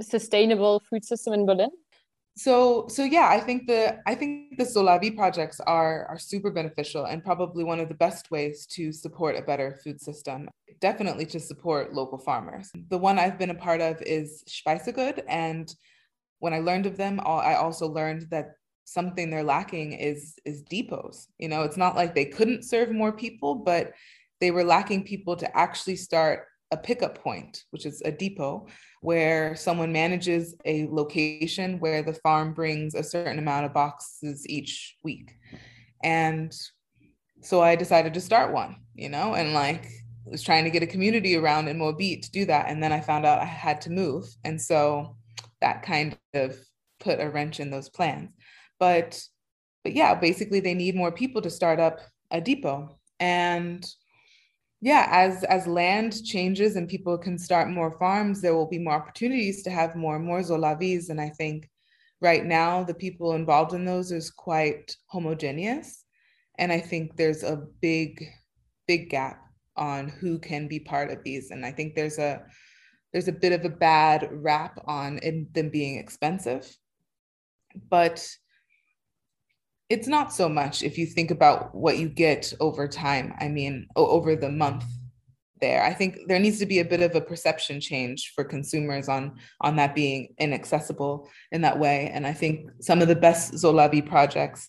[0.00, 1.70] sustainable food system in Berlin?
[2.38, 7.06] So so yeah i think the i think the Solawi projects are are super beneficial
[7.06, 11.40] and probably one of the best ways to support a better food system definitely to
[11.40, 12.70] support local farmers.
[12.90, 15.74] The one i've been a part of is speisegut and
[16.40, 18.50] when i learned of them i also learned that
[18.84, 21.28] something they're lacking is is depots.
[21.38, 23.92] You know it's not like they couldn't serve more people but
[24.42, 28.66] they were lacking people to actually start a pickup point, which is a depot,
[29.00, 34.96] where someone manages a location where the farm brings a certain amount of boxes each
[35.04, 35.36] week.
[36.02, 36.54] And
[37.42, 39.86] so I decided to start one, you know, and like
[40.24, 42.68] was trying to get a community around in Moabit to do that.
[42.68, 44.24] And then I found out I had to move.
[44.44, 45.16] And so
[45.60, 46.56] that kind of
[46.98, 48.30] put a wrench in those plans.
[48.78, 49.22] But
[49.84, 52.00] but yeah, basically they need more people to start up
[52.32, 52.98] a depot.
[53.20, 53.86] And
[54.80, 58.94] yeah as as land changes and people can start more farms there will be more
[58.94, 61.68] opportunities to have more and more Solawis and i think
[62.20, 66.04] right now the people involved in those is quite homogeneous
[66.58, 68.24] and i think there's a big
[68.86, 69.40] big gap
[69.76, 72.42] on who can be part of these and i think there's a
[73.16, 75.18] there's a bit of a bad rap on
[75.54, 76.70] them being expensive.
[77.88, 78.28] But
[79.88, 83.34] it's not so much if you think about what you get over time.
[83.40, 84.84] I mean, over the month
[85.60, 85.82] there.
[85.82, 89.38] I think there needs to be a bit of a perception change for consumers on
[89.60, 92.10] on that being inaccessible in that way.
[92.12, 94.68] And I think some of the best Solawi projects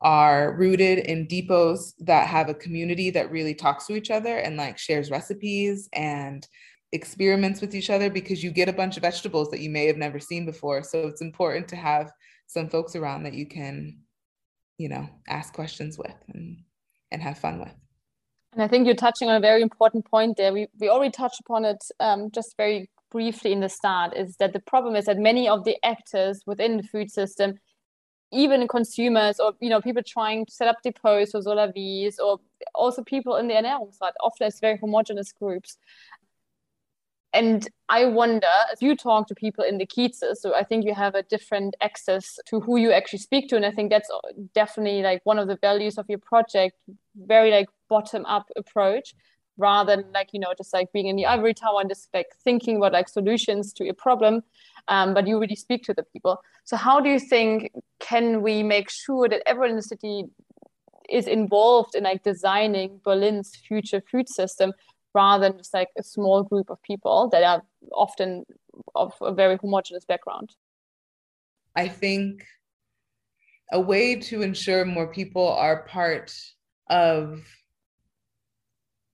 [0.00, 4.56] are rooted in depots that have a community that really talks to each other and
[4.56, 6.46] like shares recipes and
[6.92, 9.96] experiments with each other because you get a bunch of vegetables that you may have
[9.96, 10.82] never seen before.
[10.82, 12.12] So it's important to have
[12.46, 13.98] some folks around that you can
[14.78, 16.58] you know ask questions with and
[17.10, 17.74] and have fun with.
[18.52, 20.52] And i think you're touching on a very important point there.
[20.52, 24.52] We, we already touched upon it um, just very briefly in the start is that
[24.52, 27.54] the problem is that many of the actors within the food system
[28.32, 32.40] even consumers or you know people trying to set up depots or Solawis or
[32.74, 35.78] also people in the ernährungsrat often it's very homogenous groups
[37.34, 40.94] and I wonder, as you talk to people in the Kiezes, so I think you
[40.94, 43.56] have a different access to who you actually speak to.
[43.56, 44.08] And I think that's
[44.54, 46.76] definitely like one of the values of your project,
[47.16, 49.14] very like bottom up approach
[49.58, 52.28] rather than like, you know, just like being in the ivory tower and just like
[52.44, 54.42] thinking about like solutions to a problem.
[54.86, 56.40] Um, but you really speak to the people.
[56.64, 60.24] So how do you think can we make sure that everyone in the city
[61.08, 64.72] is involved in like designing Berlin's future food system
[65.14, 68.44] rather than just like a small group of people that are often
[68.94, 70.50] of a very homogenous background.
[71.76, 72.44] I think
[73.72, 76.34] a way to ensure more people are part
[76.90, 77.42] of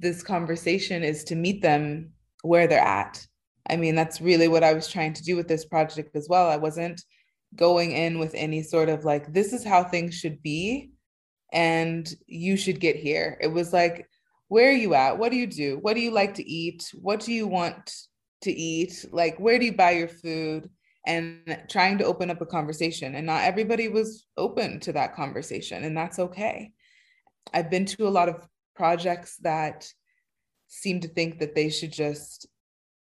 [0.01, 2.11] this conversation is to meet them
[2.43, 3.27] where they're at.
[3.69, 6.49] I mean, that's really what I was trying to do with this project as well.
[6.49, 7.03] I wasn't
[7.55, 10.91] going in with any sort of like, this is how things should be,
[11.53, 13.39] and you should get here.
[13.41, 14.09] It was like,
[14.51, 15.17] where are you at?
[15.17, 15.79] What do you do?
[15.81, 16.93] What do you like to eat?
[17.01, 17.95] What do you want
[18.43, 19.07] to eat?
[19.13, 20.69] Like, where do you buy your food?
[21.07, 23.15] And trying to open up a conversation.
[23.15, 26.73] And not everybody was open to that conversation, and that's okay.
[27.55, 29.87] I've been to a lot of projects that
[30.67, 32.49] seem to think that they should just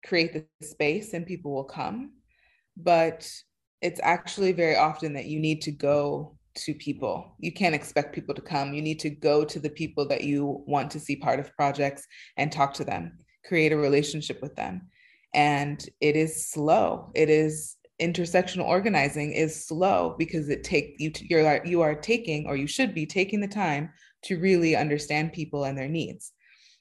[0.06, 2.12] create the space and people will come.
[2.76, 3.28] But
[3.82, 7.34] it's actually very often that you need to go to people.
[7.38, 8.74] You can't expect people to come.
[8.74, 12.06] You need to go to the people that you want to see part of projects
[12.36, 14.88] and talk to them, create a relationship with them.
[15.34, 17.10] And it is slow.
[17.14, 22.46] It is intersectional organizing is slow because it take you to, you're you are taking
[22.46, 23.90] or you should be taking the time
[24.22, 26.32] to really understand people and their needs.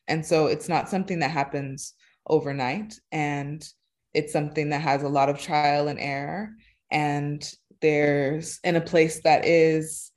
[0.07, 1.93] And so it's not something that happens
[2.27, 3.65] overnight and
[4.13, 6.51] it's something that has a lot of trial and error
[6.91, 7.47] and
[7.81, 10.11] there's in a place that is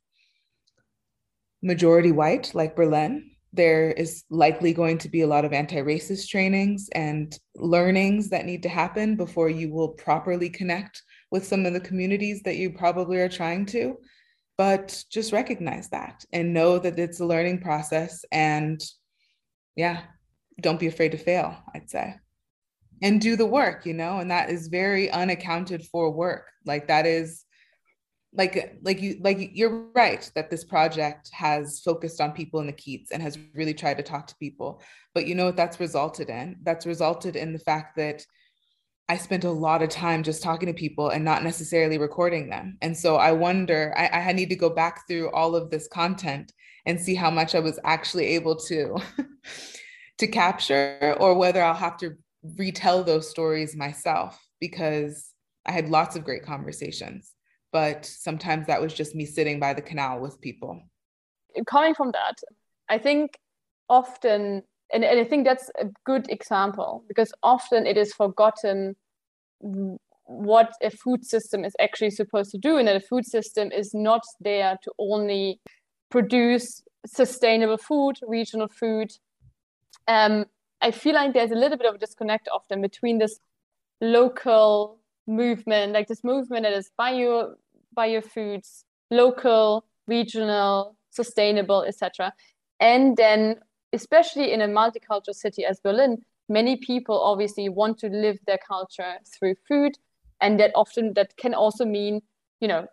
[1.61, 6.27] majority white, like Berlin, there is likely going to be a lot of anti racist
[6.27, 11.73] trainings and learnings that need to happen before you will properly connect with some of
[11.73, 13.97] the communities that you probably are trying to.
[14.57, 18.25] But just recognize that and know that it's a learning process.
[18.31, 18.83] And
[19.75, 20.01] yeah,
[20.61, 22.15] don't be afraid to fail, I'd say.
[23.01, 26.45] And do the work, you know, and that is very unaccounted for work.
[26.65, 27.45] Like that is
[28.35, 32.73] like like you like you're right that this project has focused on people in the
[32.73, 34.81] Kiez and has really tried to talk to people.
[35.13, 36.57] But you know what that's resulted in?
[36.63, 38.25] That's resulted in the fact that
[39.09, 42.77] I spent a lot of time just talking to people and not necessarily recording them.
[42.81, 46.53] And so I wonder, I, I need to go back through all of this content
[46.85, 48.97] and see how much I was actually able to
[50.19, 52.15] to capture or whether I'll have to
[52.57, 55.31] retell those stories myself because
[55.65, 57.33] I had lots of great conversations.
[57.73, 60.81] But sometimes that was just me sitting by the canal with people.
[61.67, 62.35] Coming from that,
[62.87, 63.37] I think
[63.89, 64.63] often
[64.93, 68.95] and, and I think that's a good example because often it is forgotten
[70.25, 73.93] what a food system is actually supposed to do and that a food system is
[73.93, 75.59] not there to only
[76.09, 79.11] produce sustainable food regional food
[80.07, 80.45] um,
[80.81, 83.39] i feel like there's a little bit of a disconnect often between this
[83.99, 87.55] local movement like this movement that is bio
[87.95, 92.33] bio foods local regional sustainable etc
[92.79, 93.55] and then
[93.93, 96.17] especially in a multicultural city as Berlin,
[96.49, 99.93] many people obviously want to live their culture through food.
[100.41, 102.21] And that often that can also mean,
[102.59, 102.87] you know,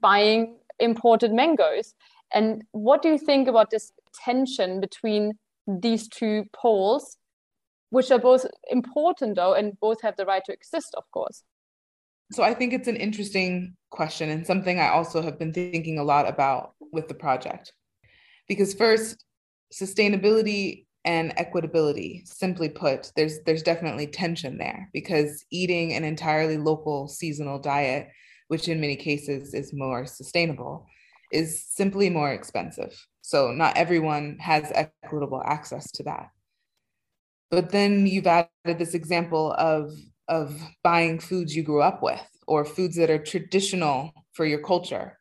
[0.00, 1.94] buying imported mangoes.
[2.32, 3.90] And what do you think about this
[4.24, 5.32] tension between
[5.66, 7.16] these two poles,
[7.90, 11.42] which are both important though, and both have the right to exist, of course?
[12.32, 16.04] So I think it's an interesting question and something I also have been thinking a
[16.04, 17.72] lot about with the project.
[18.48, 19.24] Because first,
[19.72, 27.08] sustainability and equitability simply put there's there's definitely tension there because eating an entirely local
[27.08, 28.08] seasonal diet
[28.48, 30.86] which in many cases is more sustainable
[31.30, 36.30] is simply more expensive so not everyone has equitable access to that
[37.50, 38.48] but then you've added
[38.78, 39.92] this example of
[40.28, 45.18] of buying foods you grew up with or foods that are traditional for your culture.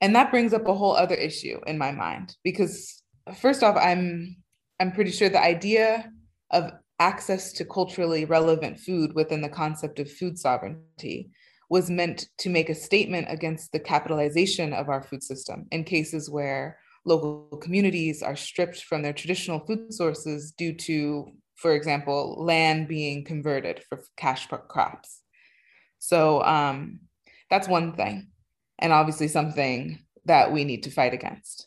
[0.00, 3.02] And that brings up a whole other issue in my mind because
[3.40, 4.36] first off, I'm
[4.78, 6.10] I'm pretty sure the idea
[6.50, 11.30] of access to culturally relevant food within the concept of food sovereignty
[11.68, 16.30] was meant to make a statement against the capitalization of our food system in cases
[16.30, 22.88] where local communities are stripped from their traditional food sources due to, for example, land
[22.88, 25.20] being converted for cash crops.
[25.98, 27.00] So um,
[27.50, 28.28] that's one thing,
[28.78, 31.66] and obviously something that we need to fight against.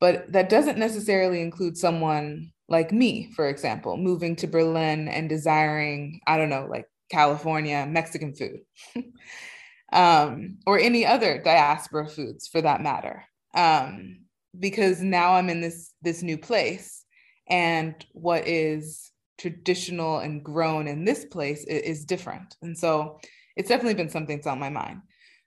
[0.00, 6.20] But that doesn't necessarily include someone like me, for example, moving to Berlin and desiring,
[6.26, 8.60] I don't know, like California, Mexican food,
[9.92, 13.24] um, or any other diaspora foods for that matter.
[13.54, 14.20] Um,
[14.58, 17.04] because now I'm in this this new place,
[17.48, 22.56] and what is traditional and grown in this place is, different.
[22.62, 23.20] And so
[23.56, 25.02] it's definitely been something that's on my mind.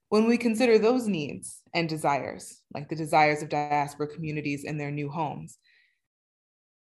[0.09, 4.91] When we consider those needs and desires, like the desires of diaspora communities in their
[4.91, 5.57] new homes,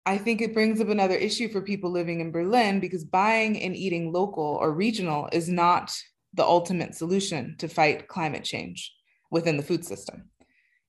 [0.05, 3.75] I think it brings up another issue for people living in Berlin because buying and
[3.75, 5.95] eating local or regional is not
[6.33, 8.93] the ultimate solution to fight climate change
[9.29, 10.29] within the food system.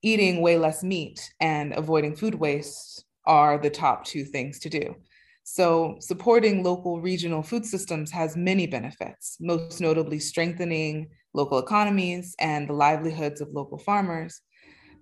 [0.02, 4.96] Eating way less meat and avoiding food waste are the top two things to do.
[5.44, 12.68] So, supporting local regional food systems has many benefits, most notably strengthening local economies and
[12.68, 14.40] the livelihoods of local farmers.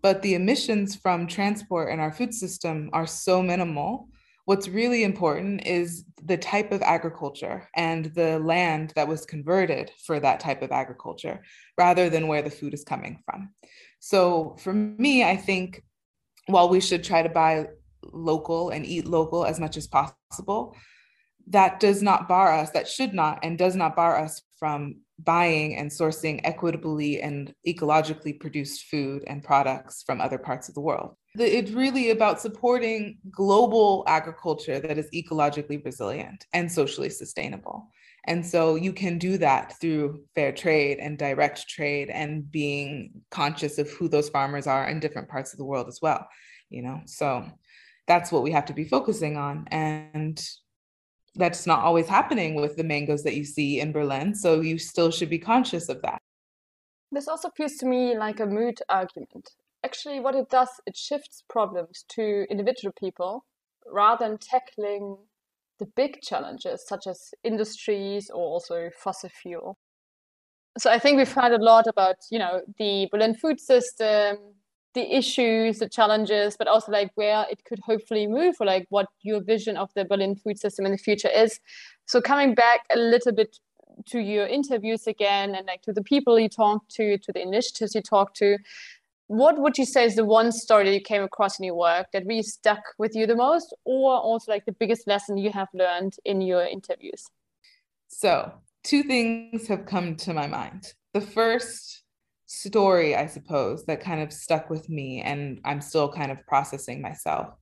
[0.02, 4.08] But the emissions from transport in our food system are so minimal.
[4.46, 10.18] What's really important is the type of agriculture and the land that was converted for
[10.20, 11.42] that type of agriculture
[11.76, 13.50] rather than where the food is coming from.
[14.00, 15.82] So, for me, I think
[16.46, 17.66] while we should try to buy
[18.02, 20.76] local and eat local as much as possible,
[21.48, 25.76] that does not bar us, that should not and does not bar us from buying
[25.76, 31.14] and sourcing equitably and ecologically produced food and products from other parts of the world.
[31.34, 37.88] It's really about supporting global agriculture that is ecologically resilient and socially sustainable.
[38.26, 43.78] And so you can do that through fair trade and direct trade and being conscious
[43.78, 46.28] of who those farmers are in different parts of the world as well,
[46.68, 47.00] you know.
[47.06, 47.46] So
[48.10, 49.68] that's what we have to be focusing on.
[49.70, 50.36] And
[51.36, 54.34] that's not always happening with the mangoes that you see in Berlin.
[54.34, 56.20] So you still should be conscious of that.
[57.12, 59.50] This also feels to me like a mood argument.
[59.84, 63.44] Actually, what it does, it shifts problems to individual people
[63.86, 65.16] rather than tackling
[65.78, 69.78] the big challenges such as industries or also fossil fuel.
[70.78, 74.36] So I think we've heard a lot about, you know, the Berlin food system,
[74.94, 79.06] the issues, the challenges, but also like where it could hopefully move or like what
[79.22, 81.60] your vision of the Berlin food system in the future is.
[82.06, 83.58] So coming back a little bit
[84.06, 87.94] to your interviews again and like to the people you talk to, to the initiatives
[87.94, 88.58] you talk to,
[89.28, 92.08] what would you say is the one story that you came across in your work
[92.12, 95.68] that really stuck with you the most, or also like the biggest lesson you have
[95.72, 97.26] learned in your interviews?
[98.08, 100.94] So, two things have come to my mind.
[101.14, 102.02] The first
[102.50, 107.00] story, I suppose, that kind of stuck with me, and I'm still kind of processing
[107.00, 107.54] myself,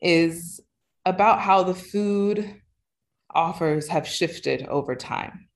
[0.00, 0.58] is
[1.04, 2.62] about how the food
[3.34, 5.48] offers have shifted over time.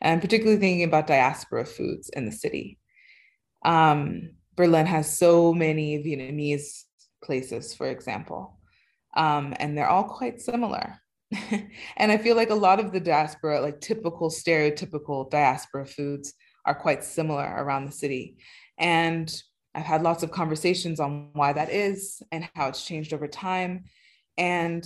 [0.00, 2.78] And I'm particularly thinking about diaspora foods in the city.
[3.64, 6.82] Um, Berlin has so many Vietnamese
[7.22, 8.58] places, for example,
[9.16, 11.00] um, and they're all quite similar.
[11.96, 16.34] and I feel like a lot of the diaspora, like typical stereotypical diaspora foods,
[16.66, 18.36] are quite similar around the city.
[18.76, 19.32] And
[19.74, 23.84] I've had lots of conversations on why that is and how it's changed over time.
[24.36, 24.84] And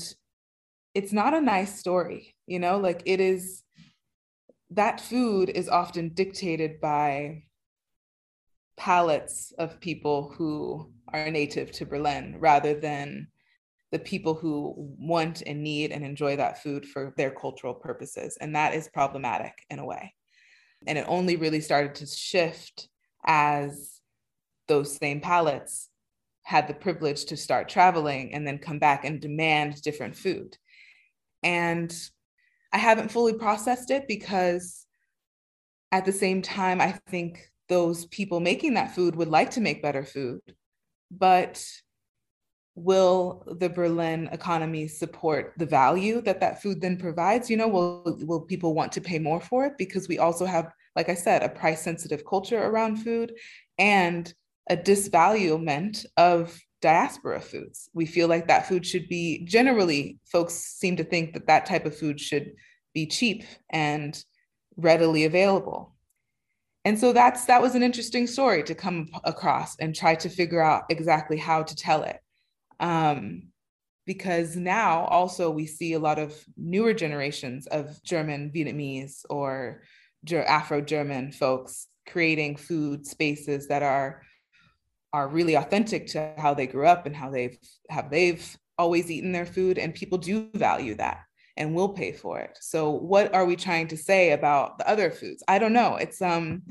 [0.94, 3.62] it's not a nice story, you know, like it is
[4.70, 7.44] that food is often dictated by
[8.76, 13.28] palates of people who are native to Berlin rather than
[13.92, 18.38] the people who want and need and enjoy that food for their cultural purposes.
[18.40, 20.14] And that is problematic in a way.
[20.86, 22.88] And it only really started to shift
[23.24, 24.00] as
[24.68, 25.88] those same palates
[26.42, 30.56] had the privilege to start traveling and then come back and demand different food.
[31.42, 31.94] And
[32.72, 34.86] I haven't fully processed it because
[35.92, 39.82] at the same time, I think those people making that food would like to make
[39.82, 40.40] better food.
[41.10, 41.64] But
[42.74, 47.50] will the Berlin economy support the value that that food then provides?
[47.50, 49.74] You know, will, will people want to pay more for it?
[49.78, 53.32] Because we also have, like I said, a price sensitive culture around food
[53.78, 54.32] and
[54.68, 57.90] a disvaluement of diaspora foods.
[57.92, 61.84] We feel like that food should be generally, folks seem to think that that type
[61.84, 62.52] of food should
[62.94, 64.22] be cheap and
[64.76, 65.94] readily available.
[66.84, 70.62] And so that's that was an interesting story to come across and try to figure
[70.62, 72.20] out exactly how to tell it.
[72.80, 73.50] Um,
[74.06, 79.82] because now also we see a lot of newer generations of German Vietnamese or
[80.32, 84.22] Afro German folks creating food spaces that are
[85.12, 87.58] are really authentic to how they grew up and how they've
[87.88, 91.20] have they've always eaten their food and people do value that
[91.56, 92.56] and will pay for it.
[92.60, 95.42] So what are we trying to say about the other foods?
[95.46, 95.96] I don't know.
[95.96, 96.62] It's um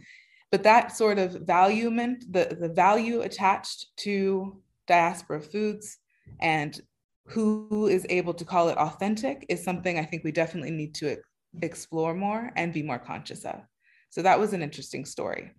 [0.51, 4.62] but that sort of valuement the the value attached to
[4.96, 5.98] diaspora foods
[6.42, 6.82] and
[7.26, 11.16] who is able to call it authentic is something i think we definitely need to
[11.62, 13.62] explore more and be more conscious of
[14.10, 15.52] so that was an interesting story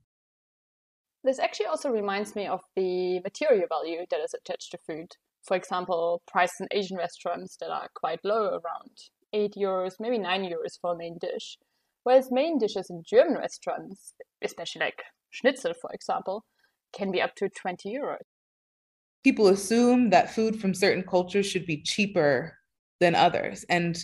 [1.22, 5.16] this actually also reminds me of the material value that is attached to food.
[5.42, 8.96] For example, prices in Asian restaurants that are quite low, around
[9.32, 11.58] 8 euros, maybe 9 euros for a main dish.
[12.04, 16.44] Whereas main dishes in German restaurants, especially like schnitzel, for example,
[16.94, 18.24] can be up to 20 euros.
[19.24, 22.56] People assume that food from certain cultures should be cheaper
[23.00, 23.64] than others.
[23.68, 24.02] And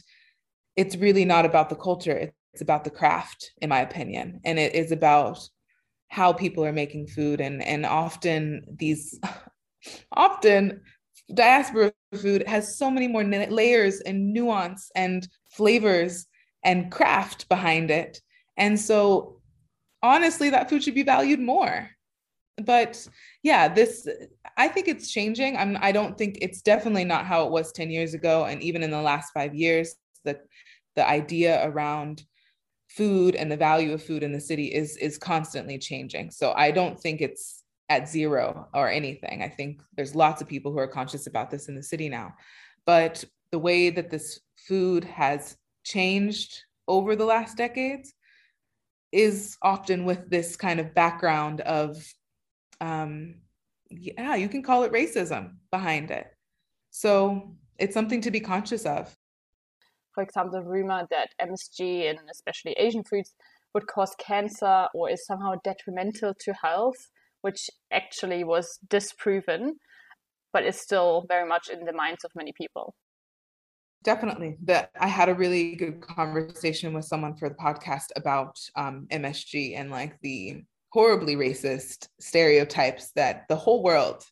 [0.76, 4.40] it's really not about the culture, it's about the craft, in my opinion.
[4.44, 5.48] And it is about
[6.08, 9.18] how people are making food and and often these
[10.12, 10.80] often
[11.34, 16.26] diaspora food has so many more layers and nuance and flavors
[16.64, 18.20] and craft behind it
[18.56, 19.40] and so
[20.02, 21.90] honestly that food should be valued more
[22.64, 23.06] but
[23.42, 24.08] yeah this
[24.56, 27.90] i think it's changing i'm i don't think it's definitely not how it was 10
[27.90, 30.40] years ago and even in the last 5 years the
[30.94, 32.24] the idea around
[32.88, 36.30] food and the value of food in the city is is constantly changing.
[36.30, 39.42] So I don't think it's at zero or anything.
[39.42, 42.34] I think there's lots of people who are conscious about this in the city now.
[42.84, 48.12] But the way that this food has changed over the last decades
[49.12, 52.02] is often with this kind of background of
[52.80, 53.36] um
[53.88, 56.26] yeah, you can call it racism behind it.
[56.90, 59.16] So it's something to be conscious of
[60.16, 63.34] for example, the rumor that MSG and especially Asian foods
[63.74, 67.10] would cause cancer or is somehow detrimental to health,
[67.42, 69.76] which actually was disproven,
[70.54, 72.94] but is still very much in the minds of many people.
[74.04, 74.56] Definitely.
[74.62, 79.76] That I had a really good conversation with someone for the podcast about um, MSG
[79.76, 80.62] and like the
[80.96, 84.24] horribly racist stereotypes that the whole world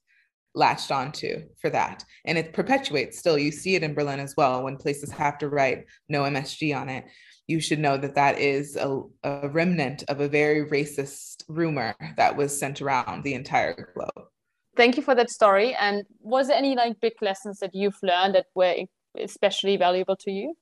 [0.55, 2.03] latched onto for that.
[2.25, 3.37] And it perpetuates still.
[3.37, 6.89] You see it in Berlin as well when places have to write no MSG on
[6.89, 7.05] it.
[7.47, 12.35] You should know that that is a, a remnant of a very racist rumor that
[12.35, 14.29] was sent around the entire globe.
[14.75, 15.75] Thank you for that story.
[15.75, 18.75] And was there any like big lessons that you've learned that were
[19.21, 20.55] especially valuable to you?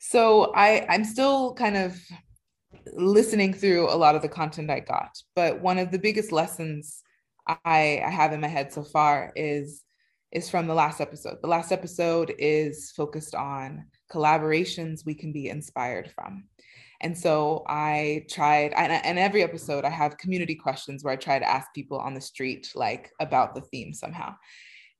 [0.00, 1.96] So I, I'm still kind of
[2.92, 7.02] listening through a lot of the content I got, but one of the biggest lessons
[7.46, 9.82] I, I have in my head so far is
[10.32, 11.38] is from the last episode.
[11.40, 16.44] The last episode is focused on collaborations we can be inspired from.
[17.00, 21.38] And so I tried, and, and every episode I have community questions where I try
[21.38, 24.34] to ask people on the street like about the theme somehow.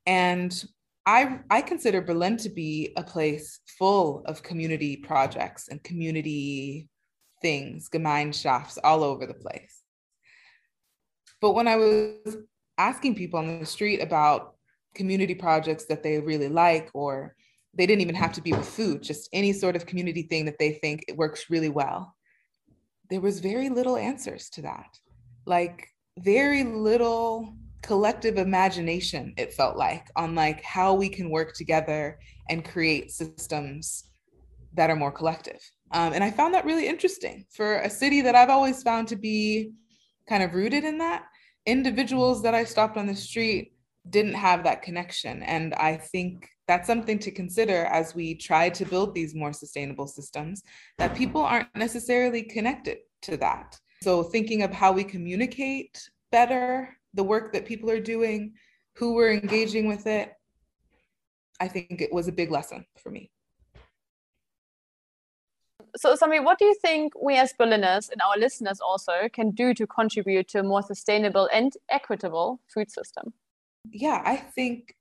[0.06, 0.64] And
[1.06, 6.88] I, I consider Berlin to be a place full of community projects and community
[7.40, 9.82] things, Gemeinschafts all over the place.
[11.40, 12.36] But when I was
[12.78, 14.54] asking people on the street about
[14.94, 17.34] community projects that they really like, or
[17.74, 20.58] they didn't even have to be with food, just any sort of community thing that
[20.58, 22.14] they think it works really well,
[23.10, 24.98] there was very little answers to that.
[25.44, 32.18] Like very little collective imagination, it felt like, on like how we can work together
[32.48, 34.04] and create systems
[34.74, 35.60] that are more collective.
[35.92, 39.16] Um, and I found that really interesting for a city that I've always found to
[39.16, 39.72] be
[40.28, 41.24] kind of rooted in that.
[41.64, 43.72] Individuals that I stopped on the street
[44.10, 45.42] didn't have that connection.
[45.42, 50.06] And I think that's something to consider as we try to build these more sustainable
[50.06, 50.62] systems,
[50.98, 53.78] that people aren't necessarily connected to that.
[54.02, 58.52] So, thinking of how we communicate better, the work that people are doing,
[58.96, 60.32] who we're engaging with it,
[61.60, 63.30] I think it was a big lesson for me
[65.96, 69.74] so Sami, what do you think we as Berliners and our listeners also can do
[69.74, 73.32] to contribute to a more sustainable and equitable food system?
[73.90, 74.94] Yeah, I think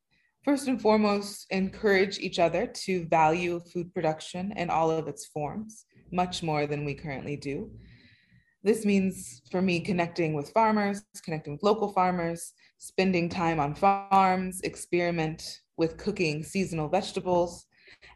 [0.46, 5.86] first and foremost, encourage each other to value food production in all of its forms,
[6.12, 7.72] much more than we currently do.
[8.64, 14.62] This means for me connecting with farmers, connecting with local farmers, spending time on farms,
[14.62, 17.66] experiment with cooking seasonal vegetables,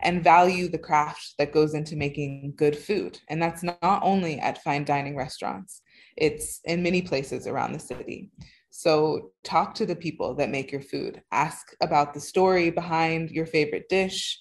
[0.02, 3.20] and value the craft that goes into making good food.
[3.30, 5.82] And that's not only at fine dining restaurants,
[6.18, 8.30] it's in many places around the city.
[8.70, 13.46] So talk to the people that make your food, ask about the story behind your
[13.46, 14.40] favorite dish,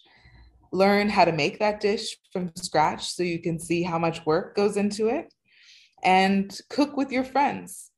[0.70, 4.54] learn how to make that dish from scratch so you can see how much work
[4.54, 5.32] goes into it,
[6.04, 7.90] and cook with your friends.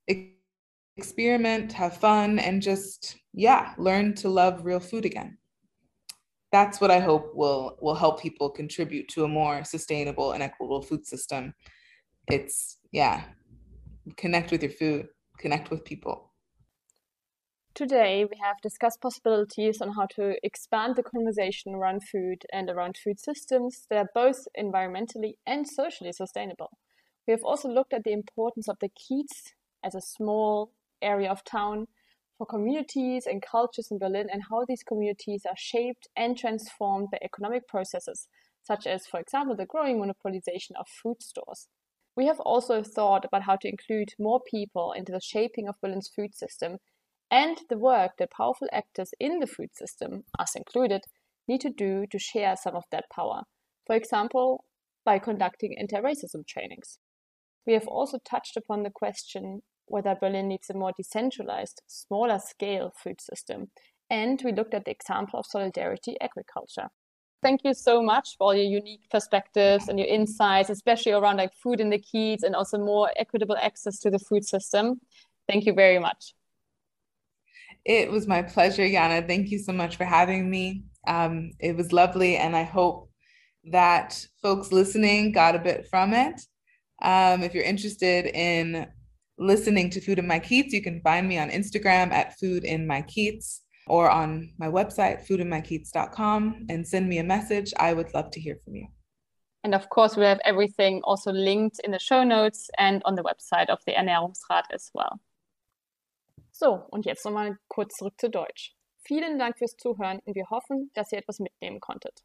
[0.97, 5.37] Experiment, have fun, and just, yeah, learn to love real food again
[6.53, 10.83] that's what I hope will will help people contribute to a more sustainable and equitable
[10.83, 11.55] food system.
[12.29, 13.25] It's yeah,
[14.17, 16.31] connect with your food, connect with people.
[17.73, 22.97] Today, we have discussed possibilities on how to expand the conversation around food and around
[23.03, 26.71] food systems that are both environmentally and socially sustainable.
[27.27, 29.53] We have also looked at the importance of the Kiez
[29.85, 31.87] as a small area of town
[32.41, 37.19] for communities and cultures in Berlin and how these communities are shaped and transformed by
[37.23, 38.29] economic processes,
[38.63, 41.69] such as, for example, the growing monopolization of food stores.
[42.17, 46.09] We have also thought about how to include more people into the shaping of Berlin's
[46.17, 46.79] food system
[47.31, 51.03] and the work that powerful actors in the food system, us included,
[51.47, 53.43] need to do to share some of that power.
[53.87, 54.65] For example,
[55.05, 57.01] by conducting anti racism trainings.
[57.67, 59.61] We have also touched upon the question
[59.91, 63.71] whether Berlin needs a more decentralized, smaller scale food system.
[64.09, 66.89] And we looked at the example of solidarity agriculture.
[67.43, 71.55] Thank you so much for all your unique perspectives and your insights, especially around like
[71.55, 75.01] food in the Kiez and also more equitable access to the food system.
[75.49, 76.35] Thank you very much.
[77.85, 79.27] It was my pleasure, Yana.
[79.27, 80.85] Thank you so much for having me.
[81.07, 83.11] Um, it was lovely, and I hope
[83.65, 86.41] that folks listening got a bit from it.
[87.03, 88.87] Um, if you're interested in
[89.41, 92.87] listening to Food in My Kiez, you can find me on Instagram at Food in
[92.87, 97.73] My Kiez or on my website, foodinmykiez.com, and send me a message.
[97.79, 98.87] I would love to hear from you.
[99.65, 103.23] And of course, we have everything also linked in the show notes and on the
[103.23, 105.19] website of the Ernährungsrat as well.
[106.53, 108.75] So, und jetzt nochmal kurz zurück zu Deutsch.
[109.03, 112.23] Vielen Dank fürs Zuhören und wir hoffen, dass ihr etwas mitnehmen konntet.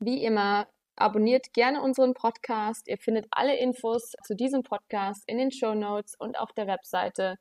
[0.00, 0.66] Wie immer
[0.96, 2.88] Abonniert gerne unseren Podcast.
[2.88, 7.36] Ihr findet alle Infos zu diesem Podcast in den Show Notes und auf der Webseite.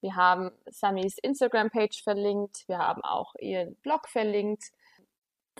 [0.00, 2.64] Wir haben Samis Instagram-Page verlinkt.
[2.68, 4.64] Wir haben auch ihren Blog verlinkt.